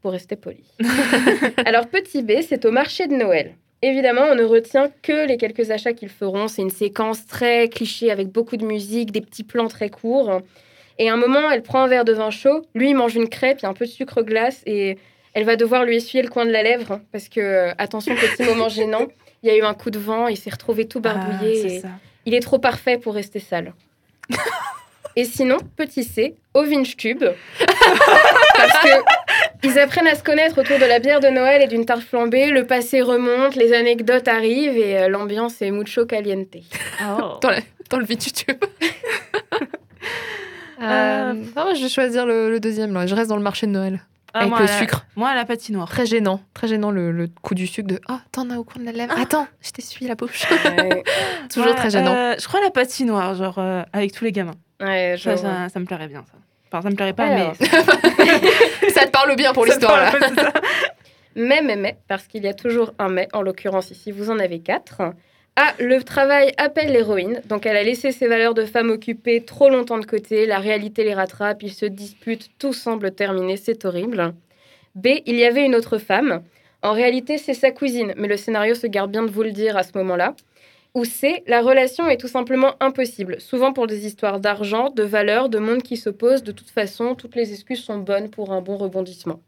Pour 0.00 0.12
rester 0.12 0.34
poli. 0.36 0.64
Alors, 1.66 1.88
petit 1.88 2.22
B, 2.22 2.32
c'est 2.46 2.64
au 2.64 2.70
marché 2.70 3.06
de 3.06 3.14
Noël. 3.14 3.54
Évidemment, 3.82 4.22
on 4.30 4.34
ne 4.34 4.44
retient 4.44 4.90
que 5.02 5.26
les 5.26 5.36
quelques 5.36 5.70
achats 5.70 5.92
qu'ils 5.92 6.08
feront. 6.08 6.48
C'est 6.48 6.62
une 6.62 6.70
séquence 6.70 7.26
très 7.26 7.68
cliché 7.68 8.10
avec 8.10 8.28
beaucoup 8.28 8.56
de 8.56 8.64
musique, 8.64 9.10
des 9.10 9.20
petits 9.20 9.44
plans 9.44 9.68
très 9.68 9.90
courts. 9.90 10.40
Et 10.98 11.08
à 11.08 11.14
un 11.14 11.16
moment, 11.16 11.50
elle 11.50 11.62
prend 11.62 11.82
un 11.82 11.88
verre 11.88 12.04
de 12.04 12.12
vin 12.12 12.30
chaud. 12.30 12.62
Lui, 12.74 12.90
il 12.90 12.94
mange 12.94 13.14
une 13.16 13.28
crêpe, 13.28 13.58
il 13.60 13.62
y 13.62 13.66
a 13.66 13.68
un 13.70 13.74
peu 13.74 13.86
de 13.86 13.90
sucre 13.90 14.22
glace 14.22 14.62
et 14.66 14.98
elle 15.34 15.44
va 15.44 15.56
devoir 15.56 15.84
lui 15.84 15.96
essuyer 15.96 16.22
le 16.22 16.28
coin 16.28 16.44
de 16.44 16.50
la 16.50 16.62
lèvre 16.62 16.92
hein, 16.92 17.00
parce 17.12 17.28
que, 17.28 17.40
euh, 17.40 17.72
attention, 17.78 18.14
petit 18.16 18.42
moment 18.42 18.68
gênant, 18.68 19.06
il 19.42 19.48
y 19.48 19.52
a 19.52 19.56
eu 19.56 19.62
un 19.62 19.74
coup 19.74 19.90
de 19.90 19.98
vent, 19.98 20.28
il 20.28 20.36
s'est 20.36 20.50
retrouvé 20.50 20.86
tout 20.86 21.00
barbouillé. 21.00 21.52
Ah, 21.64 21.68
c'est 21.68 21.74
et 21.76 21.80
ça. 21.80 21.88
il 22.26 22.34
est 22.34 22.40
trop 22.40 22.58
parfait 22.58 22.98
pour 22.98 23.14
rester 23.14 23.38
sale. 23.40 23.72
Et 25.16 25.24
sinon, 25.24 25.56
petit 25.76 26.04
C, 26.04 26.36
au 26.54 26.62
Vinchtube. 26.62 27.24
parce 28.56 28.78
que 28.84 28.88
ils 29.64 29.76
apprennent 29.78 30.06
à 30.06 30.14
se 30.14 30.22
connaître 30.22 30.60
autour 30.60 30.78
de 30.78 30.84
la 30.84 31.00
bière 31.00 31.18
de 31.18 31.26
Noël 31.28 31.62
et 31.62 31.66
d'une 31.66 31.84
tarte 31.84 32.02
flambée. 32.02 32.50
Le 32.50 32.64
passé 32.64 33.02
remonte, 33.02 33.56
les 33.56 33.72
anecdotes 33.72 34.28
arrivent 34.28 34.78
et 34.78 34.98
euh, 34.98 35.08
l'ambiance 35.08 35.60
est 35.62 35.72
mucho 35.72 36.06
caliente. 36.06 36.46
Dans, 37.42 37.50
la- 37.50 37.58
dans 37.90 37.98
le 37.98 38.06
YouTube. 38.08 38.56
Euh, 40.80 40.84
Euh, 40.84 41.32
non, 41.56 41.74
je 41.74 41.82
vais 41.82 41.88
choisir 41.88 42.26
le, 42.26 42.50
le 42.50 42.60
deuxième. 42.60 42.92
Là. 42.94 43.06
Je 43.06 43.14
reste 43.14 43.28
dans 43.28 43.36
le 43.36 43.42
marché 43.42 43.66
de 43.66 43.72
Noël. 43.72 44.00
Ah, 44.32 44.38
avec 44.40 44.50
moi, 44.50 44.60
le 44.60 44.66
la- 44.66 44.78
sucre. 44.78 45.04
Moi, 45.16 45.28
à 45.28 45.34
la 45.34 45.44
patinoire. 45.44 45.88
Très 45.88 46.06
gênant. 46.06 46.40
Très 46.54 46.68
gênant 46.68 46.90
le, 46.92 47.10
le 47.10 47.26
coup 47.42 47.54
du 47.54 47.66
sucre 47.66 47.88
de 47.88 48.00
Ah, 48.08 48.20
t'en 48.30 48.48
as 48.50 48.58
au 48.58 48.64
coin 48.64 48.80
de 48.80 48.86
la 48.86 48.92
lèvre. 48.92 49.12
Attends, 49.20 49.48
je 49.60 49.70
t'essuie 49.72 50.06
la 50.06 50.14
bouche. 50.14 50.46
Ouais, 50.50 51.02
Toujours 51.52 51.70
Ouais, 51.70 51.74
très 51.74 51.90
gênant. 51.90 52.14
euh, 52.14 52.34
je 52.38 52.46
crois 52.46 52.60
la 52.60 52.70
patinoire, 52.70 53.34
genre 53.34 53.58
euh, 53.58 53.82
avec 53.92 54.12
tous 54.12 54.24
les 54.24 54.30
gamins. 54.32 54.54
ouais, 54.80 55.16
Ça, 55.18 55.34
vois. 55.34 55.42
ça, 55.42 55.68
ça 55.68 55.80
me 55.80 55.84
plairait 55.84 56.06
bien, 56.08 56.22
ça. 56.30 56.38
Enfin, 56.72 56.82
ça 56.82 56.90
me 56.90 56.94
plairait 56.94 57.12
pas, 57.12 57.26
mais. 57.26 57.50
ça 58.90 59.04
te 59.06 59.10
parle 59.10 59.34
bien 59.34 59.52
pour 59.52 59.64
l'histoire 59.66 59.96
là. 59.96 60.12
Mais, 61.36 61.62
mais, 61.62 61.76
mais, 61.76 61.96
parce 62.08 62.26
qu'il 62.28 62.42
y 62.44 62.48
a 62.48 62.54
toujours 62.54 62.92
un 62.98 63.08
mais, 63.08 63.28
en 63.32 63.42
l'occurrence 63.42 63.90
ici, 63.90 64.10
vous 64.12 64.30
en 64.30 64.38
avez 64.38 64.60
quatre. 64.60 65.02
Ah, 65.56 65.74
le 65.78 66.02
travail 66.02 66.52
appelle 66.56 66.92
l'héroïne, 66.92 67.42
donc 67.46 67.66
elle 67.66 67.76
a 67.76 67.82
laissé 67.82 68.12
ses 68.12 68.28
valeurs 68.28 68.54
de 68.54 68.64
femme 68.64 68.90
occupée 68.90 69.44
trop 69.44 69.68
longtemps 69.68 69.98
de 69.98 70.06
côté, 70.06 70.46
la 70.46 70.58
réalité 70.58 71.04
les 71.04 71.14
rattrape, 71.14 71.62
ils 71.62 71.72
se 71.72 71.86
disputent, 71.86 72.50
tout 72.58 72.72
semble 72.72 73.12
terminé, 73.12 73.56
c'est 73.56 73.84
horrible. 73.84 74.34
B, 74.94 75.08
il 75.26 75.36
y 75.36 75.44
avait 75.44 75.64
une 75.66 75.74
autre 75.74 75.98
femme. 75.98 76.42
En 76.82 76.92
réalité, 76.92 77.36
c'est 77.36 77.54
sa 77.54 77.70
cousine, 77.70 78.14
mais 78.16 78.28
le 78.28 78.36
scénario 78.36 78.74
se 78.74 78.86
garde 78.86 79.10
bien 79.10 79.22
de 79.22 79.30
vous 79.30 79.42
le 79.42 79.52
dire 79.52 79.76
à 79.76 79.82
ce 79.82 79.96
moment-là. 79.98 80.34
Ou 80.94 81.04
C, 81.04 81.44
la 81.46 81.60
relation 81.60 82.08
est 82.08 82.16
tout 82.16 82.28
simplement 82.28 82.74
impossible, 82.80 83.40
souvent 83.40 83.72
pour 83.72 83.86
des 83.86 84.06
histoires 84.06 84.40
d'argent, 84.40 84.90
de 84.90 85.04
valeurs, 85.04 85.48
de 85.48 85.58
monde 85.58 85.82
qui 85.82 85.96
s'opposent, 85.96 86.42
de 86.42 86.52
toute 86.52 86.70
façon, 86.70 87.14
toutes 87.14 87.36
les 87.36 87.52
excuses 87.52 87.80
sont 87.80 87.98
bonnes 87.98 88.30
pour 88.30 88.52
un 88.52 88.60
bon 88.60 88.76
rebondissement. 88.76 89.40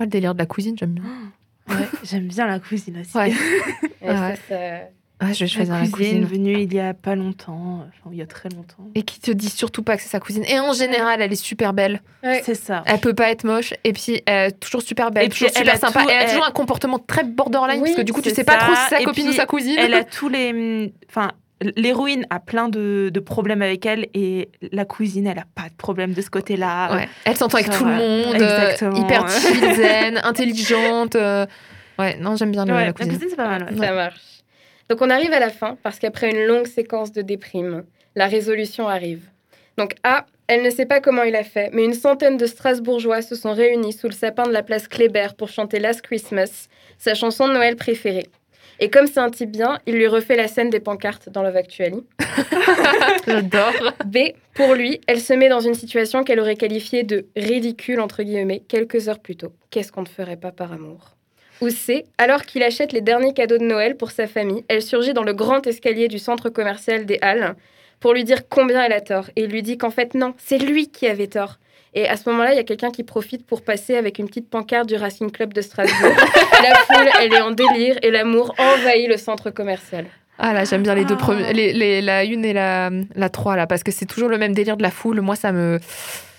Ah, 0.00 0.04
le 0.04 0.10
délire 0.10 0.34
de 0.34 0.38
la 0.38 0.46
cousine, 0.46 0.76
j'aime 0.76 0.94
bien. 0.94 1.04
Ouais, 1.80 1.88
J'aime 2.04 2.28
bien 2.28 2.46
la 2.46 2.58
cousine 2.58 3.00
aussi. 3.00 3.16
Ouais. 3.16 3.32
Ah, 5.24 5.32
je 5.32 5.44
vais 5.44 5.46
choisir 5.48 5.74
la 5.74 5.82
la 5.82 5.88
cousine 5.88 6.22
cousine. 6.22 6.24
venue 6.24 6.62
il 6.62 6.74
y 6.74 6.80
a 6.80 6.94
pas 6.94 7.14
longtemps, 7.14 7.86
enfin 7.86 8.10
il 8.10 8.18
y 8.18 8.22
a 8.22 8.26
très 8.26 8.48
longtemps. 8.48 8.88
Et 8.96 9.04
qui 9.04 9.20
te 9.20 9.30
dit 9.30 9.50
surtout 9.50 9.84
pas 9.84 9.96
que 9.96 10.02
c'est 10.02 10.08
sa 10.08 10.18
cousine. 10.18 10.42
Et 10.48 10.58
en 10.58 10.72
général, 10.72 11.22
elle 11.22 11.32
est 11.32 11.36
super 11.36 11.72
belle. 11.72 12.02
Ouais. 12.24 12.42
C'est 12.44 12.56
ça. 12.56 12.82
Elle 12.86 12.98
peut 12.98 13.14
pas 13.14 13.30
être 13.30 13.44
moche. 13.44 13.72
Et 13.84 13.92
puis, 13.92 14.20
elle 14.26 14.48
est 14.48 14.58
toujours 14.58 14.82
super 14.82 15.12
belle. 15.12 15.26
Et 15.26 15.28
puis, 15.28 15.44
toujours 15.46 15.52
elle 15.54 15.68
super 15.70 15.74
a 15.74 15.78
sympa. 15.78 16.02
tout- 16.02 16.10
et 16.10 16.12
elle 16.12 16.26
a 16.26 16.28
toujours 16.28 16.44
un 16.44 16.50
comportement 16.50 16.98
très 16.98 17.22
borderline. 17.22 17.76
Oui, 17.82 17.90
parce 17.90 17.96
que 17.98 18.02
du 18.02 18.12
coup, 18.12 18.20
tu 18.20 18.30
sais 18.30 18.42
pas 18.42 18.56
trop 18.56 18.74
si 18.74 18.80
c'est 18.88 18.96
sa 18.96 19.00
Et 19.00 19.04
copine 19.04 19.24
puis, 19.26 19.32
ou 19.32 19.36
sa 19.36 19.46
cousine. 19.46 19.76
Elle 19.78 19.94
a 19.94 20.02
tous 20.02 20.28
les. 20.28 20.92
Enfin, 21.08 21.30
l'héroïne 21.76 22.26
a 22.30 22.40
plein 22.40 22.68
de, 22.68 23.10
de 23.12 23.20
problèmes 23.20 23.62
avec 23.62 23.84
elle 23.86 24.06
et 24.14 24.50
la 24.72 24.84
cousine, 24.84 25.26
elle 25.26 25.38
a 25.38 25.46
pas 25.54 25.68
de 25.68 25.74
problème 25.76 26.12
de 26.12 26.20
ce 26.22 26.30
côté-là. 26.30 26.94
Ouais. 26.94 27.08
Elle 27.24 27.36
s'entend 27.36 27.58
avec 27.58 27.70
tout 27.70 27.84
le 27.84 27.92
monde. 27.94 28.34
Exactement. 28.34 28.96
euh, 28.96 29.00
hyper 29.00 29.28
chill, 29.28 29.74
zen, 29.74 30.20
intelligente. 30.24 31.16
euh, 31.16 31.46
Ouais, 31.98 32.16
non, 32.18 32.36
j'aime 32.36 32.50
bien 32.52 32.64
le- 32.64 32.72
Ouais, 32.72 32.80
la 32.80 32.86
la 32.86 32.92
cousine. 32.92 33.12
cousine, 33.12 33.28
c'est 33.30 33.36
pas 33.36 33.48
mal. 33.48 33.64
ouais. 33.70 33.86
Ça 33.86 33.92
marche. 33.92 34.20
Donc 34.88 35.00
on 35.02 35.10
arrive 35.10 35.32
à 35.32 35.38
la 35.40 35.50
fin 35.50 35.76
parce 35.82 35.98
qu'après 35.98 36.30
une 36.30 36.44
longue 36.46 36.66
séquence 36.66 37.12
de 37.12 37.22
déprime, 37.22 37.84
la 38.16 38.26
résolution 38.26 38.88
arrive. 38.88 39.28
Donc 39.78 39.94
A, 40.02 40.26
elle 40.48 40.62
ne 40.62 40.70
sait 40.70 40.84
pas 40.86 41.00
comment 41.00 41.22
il 41.22 41.34
a 41.36 41.44
fait, 41.44 41.70
mais 41.72 41.84
une 41.84 41.94
centaine 41.94 42.36
de 42.36 42.44
Strasbourgeois 42.46 43.22
se 43.22 43.34
sont 43.34 43.52
réunis 43.54 43.92
sous 43.94 44.06
le 44.08 44.12
sapin 44.12 44.42
de 44.46 44.52
la 44.52 44.62
place 44.62 44.88
Kléber 44.88 45.28
pour 45.38 45.48
chanter 45.48 45.78
Last 45.78 46.02
Christmas, 46.02 46.66
sa 46.98 47.14
chanson 47.14 47.48
de 47.48 47.54
Noël 47.54 47.76
préférée. 47.76 48.26
Et 48.82 48.90
comme 48.90 49.06
c'est 49.06 49.20
un 49.20 49.30
type 49.30 49.52
bien, 49.52 49.78
il 49.86 49.94
lui 49.94 50.08
refait 50.08 50.34
la 50.34 50.48
scène 50.48 50.68
des 50.68 50.80
pancartes 50.80 51.28
dans 51.28 51.44
Love 51.44 51.54
Actually. 51.54 52.02
J'adore. 53.28 53.94
B, 54.06 54.32
pour 54.54 54.74
lui, 54.74 55.00
elle 55.06 55.20
se 55.20 55.32
met 55.32 55.48
dans 55.48 55.60
une 55.60 55.74
situation 55.74 56.24
qu'elle 56.24 56.40
aurait 56.40 56.56
qualifiée 56.56 57.04
de 57.04 57.26
ridicule, 57.36 58.00
entre 58.00 58.24
guillemets, 58.24 58.60
quelques 58.66 59.08
heures 59.08 59.20
plus 59.20 59.36
tôt. 59.36 59.52
Qu'est-ce 59.70 59.92
qu'on 59.92 60.02
ne 60.02 60.08
ferait 60.08 60.36
pas 60.36 60.50
par 60.50 60.72
amour? 60.72 61.14
Ou 61.60 61.70
C, 61.70 62.06
alors 62.18 62.42
qu'il 62.42 62.64
achète 62.64 62.92
les 62.92 63.02
derniers 63.02 63.34
cadeaux 63.34 63.58
de 63.58 63.64
Noël 63.64 63.96
pour 63.96 64.10
sa 64.10 64.26
famille, 64.26 64.64
elle 64.66 64.82
surgit 64.82 65.14
dans 65.14 65.22
le 65.22 65.32
grand 65.32 65.64
escalier 65.64 66.08
du 66.08 66.18
centre 66.18 66.48
commercial 66.48 67.06
des 67.06 67.20
Halles 67.22 67.54
pour 68.00 68.14
lui 68.14 68.24
dire 68.24 68.48
combien 68.48 68.82
elle 68.82 68.94
a 68.94 69.00
tort. 69.00 69.30
Et 69.36 69.44
il 69.44 69.50
lui 69.50 69.62
dit 69.62 69.78
qu'en 69.78 69.90
fait, 69.90 70.14
non, 70.14 70.34
c'est 70.38 70.58
lui 70.58 70.88
qui 70.88 71.06
avait 71.06 71.28
tort. 71.28 71.60
Et 71.94 72.08
à 72.08 72.16
ce 72.16 72.28
moment-là, 72.30 72.52
il 72.52 72.56
y 72.56 72.60
a 72.60 72.64
quelqu'un 72.64 72.90
qui 72.90 73.02
profite 73.04 73.46
pour 73.46 73.62
passer 73.62 73.96
avec 73.96 74.18
une 74.18 74.26
petite 74.26 74.48
pancarte 74.48 74.88
du 74.88 74.96
Racing 74.96 75.30
Club 75.30 75.52
de 75.52 75.60
Strasbourg. 75.60 76.14
la 76.62 76.74
foule, 76.76 77.08
elle 77.20 77.34
est 77.34 77.40
en 77.40 77.50
délire 77.50 77.98
et 78.02 78.10
l'amour 78.10 78.54
envahit 78.58 79.08
le 79.08 79.16
centre 79.18 79.50
commercial. 79.50 80.06
Ah 80.38 80.54
là, 80.54 80.64
j'aime 80.64 80.82
bien 80.82 80.94
les 80.94 81.04
deux 81.04 81.14
Ah. 81.18 81.22
premiers, 81.22 81.52
les, 81.52 81.72
les- 81.74 82.00
la 82.00 82.24
une 82.24 82.44
et 82.46 82.54
la, 82.54 82.90
la 83.14 83.28
3 83.28 83.56
là, 83.56 83.66
parce 83.66 83.82
que 83.82 83.92
c'est 83.92 84.06
toujours 84.06 84.28
le 84.30 84.38
même 84.38 84.54
délire 84.54 84.76
de 84.78 84.82
la 84.82 84.90
foule. 84.90 85.20
Moi, 85.20 85.36
ça 85.36 85.52
me, 85.52 85.78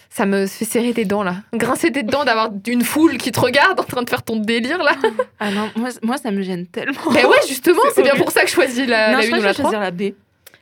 ça 0.10 0.26
me 0.26 0.48
fait 0.48 0.66
serrer 0.66 0.92
des 0.94 1.06
dents 1.06 1.22
là. 1.24 1.36
Grincer 1.54 1.92
des 1.92 2.02
dents 2.04 2.26
d'avoir 2.26 2.50
une 2.68 2.82
foule 2.84 3.18
qui 3.18 3.32
te 3.32 3.40
regarde 3.40 3.80
en 3.80 3.84
train 3.84 4.02
de 4.02 4.10
faire 4.10 4.24
ton 4.24 4.38
délire 4.38 4.82
là. 4.84 4.94
Ah 5.40 5.52
non, 5.52 5.70
moi, 5.76 5.90
moi, 6.02 6.18
ça 6.18 6.32
me 6.32 6.42
gêne 6.42 6.66
tellement. 6.66 7.12
Mais 7.14 7.24
ouais, 7.26 7.38
justement, 7.48 7.82
C'est 7.94 8.02
bien 8.02 8.16
pour 8.16 8.32
ça 8.32 8.42
que 8.42 8.48
je 8.48 8.54
choisis 8.54 8.88
la, 8.88 9.12
non, 9.12 9.18
la 9.18 9.22
je 9.24 9.28
une 9.30 9.36
ou 9.36 9.42
la 9.42 9.48
vais 9.50 9.54
3. 9.54 9.66
choisir 9.66 9.80
la 9.80 9.92
B. 9.92 10.02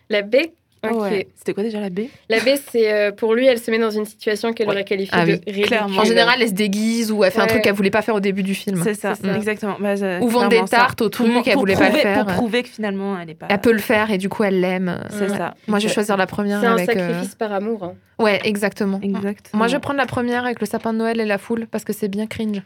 La 0.10 0.21
B, 0.21 0.36
ok. 0.83 1.01
Ouais. 1.01 1.27
C'était 1.35 1.53
quoi 1.53 1.63
déjà 1.63 1.79
la 1.79 1.89
B? 1.89 2.01
La 2.29 2.39
B, 2.39 2.49
c'est 2.71 2.91
euh, 2.91 3.11
pour 3.11 3.33
lui, 3.35 3.45
elle 3.47 3.59
se 3.59 3.69
met 3.71 3.77
dans 3.79 3.89
une 3.91 4.05
situation 4.05 4.53
qu'elle 4.53 4.67
Ouais. 4.67 4.73
aurait 4.73 4.83
qualifiée 4.83 5.11
Ah 5.15 5.25
de 5.25 5.31
oui, 5.33 5.39
ridicule. 5.45 5.65
clairement. 5.65 6.01
En 6.01 6.03
général, 6.05 6.41
elle 6.41 6.47
se 6.49 6.53
déguise 6.53 7.11
ou 7.11 7.23
elle 7.23 7.31
fait 7.31 7.39
un 7.41 7.47
truc 7.47 7.61
qu'elle 7.61 7.73
voulait 7.73 7.89
pas 7.91 8.01
faire 8.01 8.15
au 8.15 8.19
début 8.19 8.43
du 8.43 8.55
film. 8.55 8.81
C'est 8.83 8.93
ça, 8.93 9.13
exactement. 9.35 9.75
Bah, 9.79 9.93
Ou 10.21 10.27
clairement 10.27 10.47
des 10.47 10.57
ça. 10.59 10.67
tartes 10.67 11.01
au 11.01 11.09
truc, 11.09 11.29
elle 11.45 11.53
pour 11.53 11.61
voulait 11.61 11.75
pas 11.75 11.89
le 11.89 11.95
faire. 11.97 12.25
Pour 12.25 12.33
prouver 12.35 12.63
que 12.63 12.69
finalement, 12.69 13.17
elle 13.19 13.29
est 13.29 13.35
pas. 13.35 13.47
Elle 13.49 13.59
peut 13.59 13.71
le 13.73 13.79
faire 13.79 14.11
et 14.11 14.17
du 14.17 14.29
coup, 14.29 14.43
elle 14.43 14.59
l'aime. 14.59 14.99
C'est 15.09 15.29
Ouais. 15.29 15.37
ça. 15.37 15.55
Moi, 15.67 15.79
je 15.79 15.87
vais 15.87 15.93
choisir 15.93 16.17
la 16.17 16.27
première 16.27 16.61
C'est 16.61 16.67
un 16.67 16.77
euh, 16.77 16.85
sacrifice 16.85 17.35
par 17.35 17.51
amour. 17.53 17.83
hein. 17.83 17.93
Ouais, 18.19 18.39
exactement. 18.43 18.99
Exact. 19.01 19.49
Moi, 19.53 19.67
je 19.67 19.73
vais 19.73 19.79
prendre 19.79 19.97
la 19.99 20.05
première 20.05 20.45
avec 20.45 20.59
le 20.59 20.65
sapin 20.65 20.93
de 20.93 20.97
Noël 20.99 21.19
et 21.19 21.25
la 21.25 21.37
foule 21.37 21.67
parce 21.69 21.83
que 21.83 21.93
c'est 21.93 22.07
bien 22.07 22.27
cringe. 22.27 22.61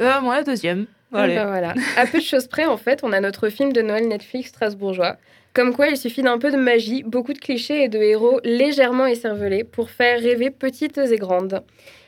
Euh, 0.00 0.20
moi, 0.22 0.36
la 0.36 0.42
deuxième. 0.42 0.86
Allez. 1.14 1.34
Bah 1.36 1.44
voilà. 1.46 1.74
À 1.98 2.06
peu 2.06 2.18
de 2.18 2.22
choses 2.24 2.46
près, 2.46 2.64
en 2.64 2.78
fait, 2.78 3.00
on 3.02 3.12
a 3.12 3.20
notre 3.20 3.50
film 3.50 3.72
de 3.74 3.82
Noël 3.82 4.08
Netflix 4.08 4.48
strasbourgeois. 4.48 5.16
Comme 5.54 5.74
quoi, 5.74 5.88
il 5.88 5.98
suffit 5.98 6.22
d'un 6.22 6.38
peu 6.38 6.50
de 6.50 6.56
magie, 6.56 7.02
beaucoup 7.02 7.34
de 7.34 7.38
clichés 7.38 7.84
et 7.84 7.88
de 7.88 7.98
héros 7.98 8.40
légèrement 8.42 9.04
écervelés 9.04 9.64
pour 9.64 9.90
faire 9.90 10.18
rêver 10.18 10.50
petites 10.50 10.96
et 10.96 11.16
grandes. 11.16 11.62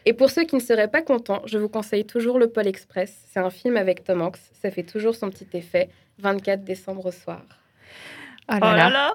Et 0.07 0.15
pour 0.15 0.31
ceux 0.31 0.45
qui 0.45 0.57
ne 0.57 0.61
seraient 0.61 0.89
pas 0.89 1.03
contents, 1.03 1.43
je 1.45 1.59
vous 1.59 1.69
conseille 1.69 2.07
toujours 2.07 2.39
Le 2.39 2.49
Pôle 2.49 2.69
Express. 2.69 3.15
C'est 3.31 3.41
un 3.41 3.51
film 3.51 3.77
avec 3.77 4.03
Tom 4.03 4.23
Hanks. 4.23 4.39
Ça 4.63 4.71
fait 4.71 4.83
toujours 4.83 5.15
son 5.15 5.29
petit 5.29 5.49
effet. 5.53 5.91
24 6.21 6.65
décembre 6.65 7.07
au 7.07 7.11
soir. 7.11 7.64
Ah 8.47 8.59
Oh 8.61 8.65
là 8.67 8.77
là 8.77 8.89
là. 8.91 9.15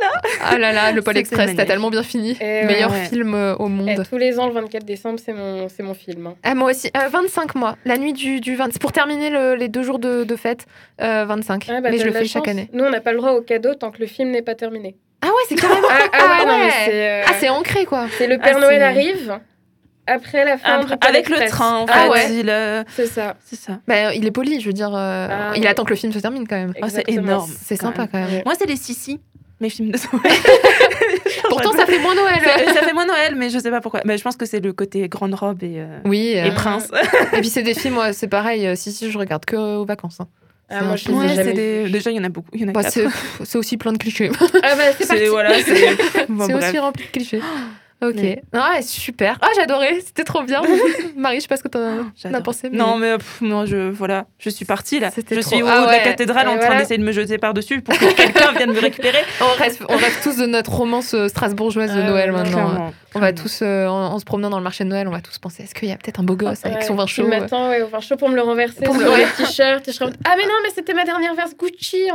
là. 0.00 0.10
Ah 0.42 0.58
là 0.58 0.72
là, 0.72 0.92
le 0.92 1.02
Pôle 1.02 1.16
Express, 1.16 1.54
t'as 1.56 1.64
tellement 1.64 1.90
bien 1.90 2.02
fini. 2.02 2.36
Et 2.40 2.64
Meilleur 2.64 2.90
ouais. 2.90 3.04
film 3.06 3.34
euh, 3.34 3.54
au 3.56 3.66
Et 3.66 3.70
monde. 3.70 4.02
tous 4.08 4.16
les 4.18 4.38
ans, 4.38 4.46
le 4.46 4.52
24 4.52 4.84
décembre, 4.84 5.18
c'est 5.24 5.32
mon, 5.32 5.68
c'est 5.68 5.82
mon 5.82 5.94
film. 5.94 6.26
hein. 6.28 6.34
Ah, 6.42 6.54
moi 6.54 6.70
aussi. 6.70 6.90
Euh, 6.96 7.08
25 7.08 7.54
mois. 7.54 7.76
La 7.84 7.96
nuit 7.98 8.12
du, 8.12 8.40
du 8.40 8.56
20. 8.56 8.72
C'est 8.72 8.80
pour 8.80 8.92
terminer 8.92 9.30
le- 9.30 9.54
les 9.54 9.68
deux 9.68 9.82
jours 9.82 9.98
de, 9.98 10.24
de 10.24 10.36
fête. 10.36 10.66
euh, 11.00 11.24
25. 11.26 11.66
Ouais, 11.68 11.80
bah, 11.80 11.88
mais 11.90 11.98
je 11.98 12.04
le 12.04 12.12
fais 12.12 12.24
chaque 12.26 12.48
année. 12.48 12.68
Nous, 12.72 12.84
on 12.84 12.90
n'a 12.90 13.00
pas 13.00 13.12
le 13.12 13.18
droit 13.18 13.32
au 13.32 13.40
cadeau 13.42 13.74
tant 13.74 13.90
que 13.90 13.98
le 14.00 14.06
film 14.06 14.30
n'est 14.30 14.42
pas 14.42 14.54
terminé. 14.54 14.96
Ah 15.22 15.26
ouais, 15.28 15.32
c'est 15.48 15.54
carrément. 15.54 15.86
Ah, 15.90 15.98
ah 16.12 16.18
ouais, 16.38 16.46
non, 16.46 16.58
mais 16.58 16.64
ouais. 16.64 16.72
c'est. 16.86 17.08
euh, 17.08 17.22
Ah, 17.26 17.32
c'est 17.38 17.48
ancré 17.48 17.84
quoi. 17.84 18.06
c'est 18.18 18.26
le 18.26 18.38
Père 18.38 18.54
Ah, 18.56 18.60
Noël 18.60 18.82
arrive 18.82 19.38
après 20.06 20.44
la 20.44 20.58
fin 20.58 20.80
Après- 20.80 20.94
du 20.94 20.98
Pôle 20.98 21.08
avec 21.10 21.28
le 21.28 21.48
train, 21.48 21.76
en 21.78 21.86
fait. 21.86 21.92
Ah 21.94 22.08
ouais. 22.10 22.42
euh, 22.48 22.84
C'est 22.96 23.06
ça. 23.06 23.36
C'est 23.44 23.56
ça. 23.58 23.78
Bah, 23.86 24.14
il 24.14 24.26
est 24.26 24.30
poli, 24.30 24.60
je 24.60 24.66
veux 24.66 24.72
dire. 24.72 24.94
euh, 24.94 25.28
Ah, 25.30 25.52
il 25.56 25.66
attend 25.66 25.84
que 25.84 25.90
le 25.90 25.96
film 25.96 26.12
se 26.12 26.18
termine 26.18 26.46
quand 26.48 26.56
même. 26.56 26.72
Oh, 26.82 26.86
c'est 26.88 27.08
énorme. 27.08 27.50
C'est 27.62 27.76
sympa 27.76 28.02
même. 28.02 28.08
quand 28.10 28.18
même. 28.18 28.30
Ouais. 28.30 28.42
Moi, 28.44 28.54
c'est 28.58 28.66
les 28.66 28.76
Sissi, 28.76 29.20
mes 29.60 29.70
films 29.70 29.90
de 29.92 29.98
Noël. 30.12 30.32
Pourtant, 31.48 31.72
ça 31.72 31.86
fait 31.86 31.98
moins 31.98 32.14
Noël. 32.14 32.40
ça, 32.74 32.82
fait 32.82 32.92
moins 32.92 33.06
Noël, 33.06 33.34
mais 33.36 33.50
je 33.50 33.58
sais 33.58 33.70
pas 33.70 33.80
pourquoi. 33.80 34.00
Mais 34.04 34.18
je 34.18 34.22
pense 34.22 34.36
que 34.36 34.46
c'est 34.46 34.60
le 34.60 34.72
côté 34.72 35.08
grande 35.08 35.34
robe 35.34 35.62
et, 35.62 35.80
euh, 35.80 35.98
Oui, 36.04 36.34
euh, 36.36 36.44
et 36.46 36.50
prince. 36.52 36.88
et 37.32 37.40
puis 37.40 37.48
c'est 37.48 37.62
des 37.62 37.74
films, 37.74 37.98
c'est 38.12 38.28
pareil. 38.28 38.66
euh, 38.66 38.74
si, 38.76 38.92
si, 38.92 39.10
je 39.10 39.18
regarde 39.18 39.44
que 39.44 39.56
aux 39.56 39.84
vacances. 39.84 40.20
hein. 40.20 40.28
Ah, 40.72 40.84
moi, 40.84 40.94
je 40.96 41.10
Ouais, 41.10 41.28
jamais 41.28 41.44
c'est 41.44 41.52
des- 41.52 41.88
Déjà, 41.90 42.10
il 42.12 42.16
y 42.16 42.20
en 42.20 42.24
a 42.24 42.28
beaucoup. 42.28 42.48
Il 42.52 42.60
y 42.60 42.64
en 42.64 42.68
a 42.68 42.72
Bah, 42.72 42.84
quatre. 42.84 42.98
c'est 43.44 43.58
aussi 43.58 43.76
plein 43.76 43.92
de 43.92 43.98
clichés. 43.98 44.30
Ah 44.62 44.76
bah, 44.76 44.82
c'est 45.00 45.26
voilà, 45.26 45.50
aussi 45.56 46.78
rempli 46.78 47.04
de 47.06 47.10
clichés. 47.10 47.40
Ok. 48.02 48.16
Ah, 48.52 48.80
super. 48.82 49.38
Ah, 49.42 49.48
j'ai 49.54 49.62
adoré. 49.62 50.00
C'était 50.04 50.24
trop 50.24 50.42
bien. 50.42 50.62
Marie, 51.16 51.36
je 51.36 51.42
sais 51.42 51.48
pas 51.48 51.56
ce 51.56 51.62
que 51.62 51.68
t'en 51.68 51.80
as 51.80 52.04
J'adore. 52.16 52.42
pensé. 52.42 52.70
mais- 52.70 52.78
Non, 52.78 52.96
mais 52.96 53.16
pff, 53.18 53.40
non, 53.42 53.66
je 53.66 53.90
voilà, 53.90 54.26
je 54.38 54.48
suis 54.50 54.64
partie 54.64 55.00
là. 55.00 55.10
C'était 55.10 55.34
Je 55.34 55.40
trop- 55.40 55.50
suis 55.54 55.62
au 55.62 55.66
Ah 55.68 55.78
haut 55.78 55.82
de 55.82 55.86
ouais. 55.88 55.98
la 55.98 56.04
cathédrale 56.04 56.46
Et 56.46 56.50
en 56.50 56.58
train 56.58 56.78
d'essayer 56.78 56.98
de 56.98 57.04
me 57.04 57.12
jeter 57.12 57.36
par 57.38 57.52
dessus 57.54 57.80
pour 57.82 57.96
que 57.98 58.12
quelqu'un 58.14 58.52
vienne 58.52 58.72
me 58.72 58.80
récupérer. 58.80 59.18
On 59.40 59.52
rêve, 59.62 59.76
on 59.88 59.96
rêve 59.96 60.18
tous 60.22 60.36
de 60.36 60.46
notre 60.46 60.72
romance 60.72 61.12
euh, 61.14 61.28
strasbourgeoise 61.28 61.94
de 61.94 62.00
Ah, 62.00 62.04
Noël 62.08 62.32
maintenant. 62.32 62.50
Clairement, 62.70 62.94
On 63.14 63.18
va 63.20 63.32
tous, 63.32 63.60
euh, 63.62 63.86
en, 63.86 64.12
en 64.14 64.18
se 64.18 64.24
promenant 64.24 64.50
dans 64.50 64.58
le 64.58 64.64
marché 64.64 64.84
de 64.84 64.88
Noël, 64.88 65.06
on 65.08 65.10
va 65.12 65.20
tous 65.20 65.38
penser 65.38 65.64
est-ce 65.64 65.74
qu'il 65.74 65.88
y 65.88 65.92
a 65.92 65.96
peut-être 65.96 66.20
un 66.20 66.24
beau 66.24 66.36
gosse 66.36 66.64
avec 66.64 66.78
Ouais, 66.78 66.84
son 66.84 66.94
vin 66.94 67.06
chaud 67.06 67.24
euh, 67.24 67.28
m'attend, 67.28 67.68
ouais, 67.68 67.82
au 67.82 67.88
vin 67.88 68.00
chaud 68.00 68.16
pour 68.16 68.28
me 68.28 68.34
le 68.36 68.42
renverser 68.42 68.82
Pour 68.84 68.94
me 68.94 69.02
sur 69.02 69.14
le- 69.14 69.22
le 69.22 69.44
t-shirt. 69.46 69.86
Et 69.88 69.92
je 69.92 69.98
ah 70.02 70.34
mais 70.36 70.44
non, 70.44 70.54
mais 70.62 70.70
c'était 70.74 70.94
ma 70.94 71.04
dernière 71.04 71.34
verse 71.34 71.54
Gucci. 71.56 72.02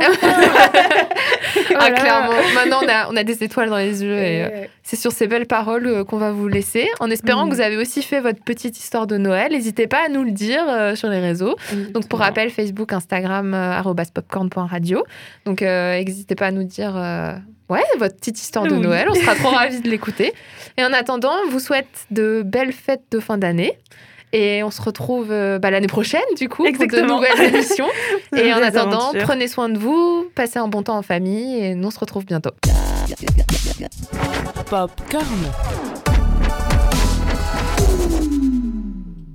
Ah, 1.78 1.78
Voilà. 1.78 1.90
clairement. 2.00 2.32
Maintenant, 2.54 2.80
on 2.84 2.88
a, 2.88 3.08
on 3.10 3.16
a 3.16 3.24
des 3.24 3.42
étoiles 3.42 3.68
dans 3.70 3.76
les 3.76 4.02
yeux 4.02 4.16
et 4.16 4.44
euh, 4.44 4.48
c'est 4.82 4.96
sur 4.96 5.12
ces 5.12 5.26
belles 5.26 5.46
paroles 5.46 5.75
euh, 5.84 6.04
qu'on 6.04 6.16
va 6.16 6.32
vous 6.32 6.48
laisser. 6.48 6.88
En 7.00 7.10
espérant 7.10 7.44
Mhm. 7.44 7.50
que 7.50 7.54
vous 7.56 7.60
avez 7.60 7.76
aussi 7.76 8.02
fait 8.02 8.20
votre 8.20 8.42
petite 8.42 8.78
histoire 8.78 9.06
de 9.06 9.16
Noël. 9.18 9.52
N'hésitez 9.52 9.86
pas 9.86 10.06
à 10.06 10.08
nous 10.08 10.22
le 10.22 10.30
dire 10.30 10.64
euh, 10.68 10.94
sur 10.94 11.08
les 11.08 11.20
réseaux. 11.20 11.56
Donc 11.92 12.08
pour 12.08 12.20
rappel, 12.20 12.50
Facebook, 12.50 12.92
Instagram, 12.92 13.52
euh, 13.54 13.94
popcorn.radio. 14.14 15.04
Donc 15.44 15.62
euh, 15.62 16.02
n'hésitez 16.02 16.34
pas 16.34 16.46
à 16.46 16.50
nous 16.52 16.64
dire 16.64 16.94
ouais, 17.68 17.82
votre 17.98 18.16
petite 18.16 18.40
histoire 18.40 18.64
de 18.66 18.74
Oui. 18.74 18.80
Noël. 18.80 19.08
On 19.10 19.14
sera 19.14 19.34
trop 19.34 19.48
ravis 19.54 19.80
de 19.80 19.88
l'écouter. 19.90 20.32
Et 20.78 20.84
en 20.84 20.92
attendant, 20.92 21.32
on 21.46 21.50
vous 21.50 21.60
souhaite 21.60 22.06
de 22.10 22.42
belles 22.44 22.72
fêtes 22.72 23.02
de 23.10 23.20
fin 23.20 23.36
d'année. 23.38 23.78
Et 24.32 24.62
on 24.64 24.70
se 24.70 24.82
retrouve 24.82 25.28
euh, 25.30 25.58
bah, 25.58 25.70
l'année 25.70 25.86
prochaine, 25.86 26.20
du 26.36 26.48
coup, 26.48 26.64
pour 26.64 26.86
de 26.86 27.00
nouvelles 27.00 27.40
émissions. 27.54 27.86
Et 28.36 28.52
en 28.52 28.60
attendant, 28.60 28.98
aventures. 29.10 29.22
prenez 29.22 29.48
soin 29.48 29.68
de 29.68 29.78
vous, 29.78 30.26
passez 30.34 30.58
un 30.58 30.68
bon 30.68 30.82
temps 30.82 30.98
en 30.98 31.02
famille 31.02 31.58
et 31.64 31.74
nous 31.74 31.88
on 31.88 31.90
se 31.92 31.98
retrouve 32.00 32.26
bientôt. 32.26 32.50
Popcorn. 34.70 35.95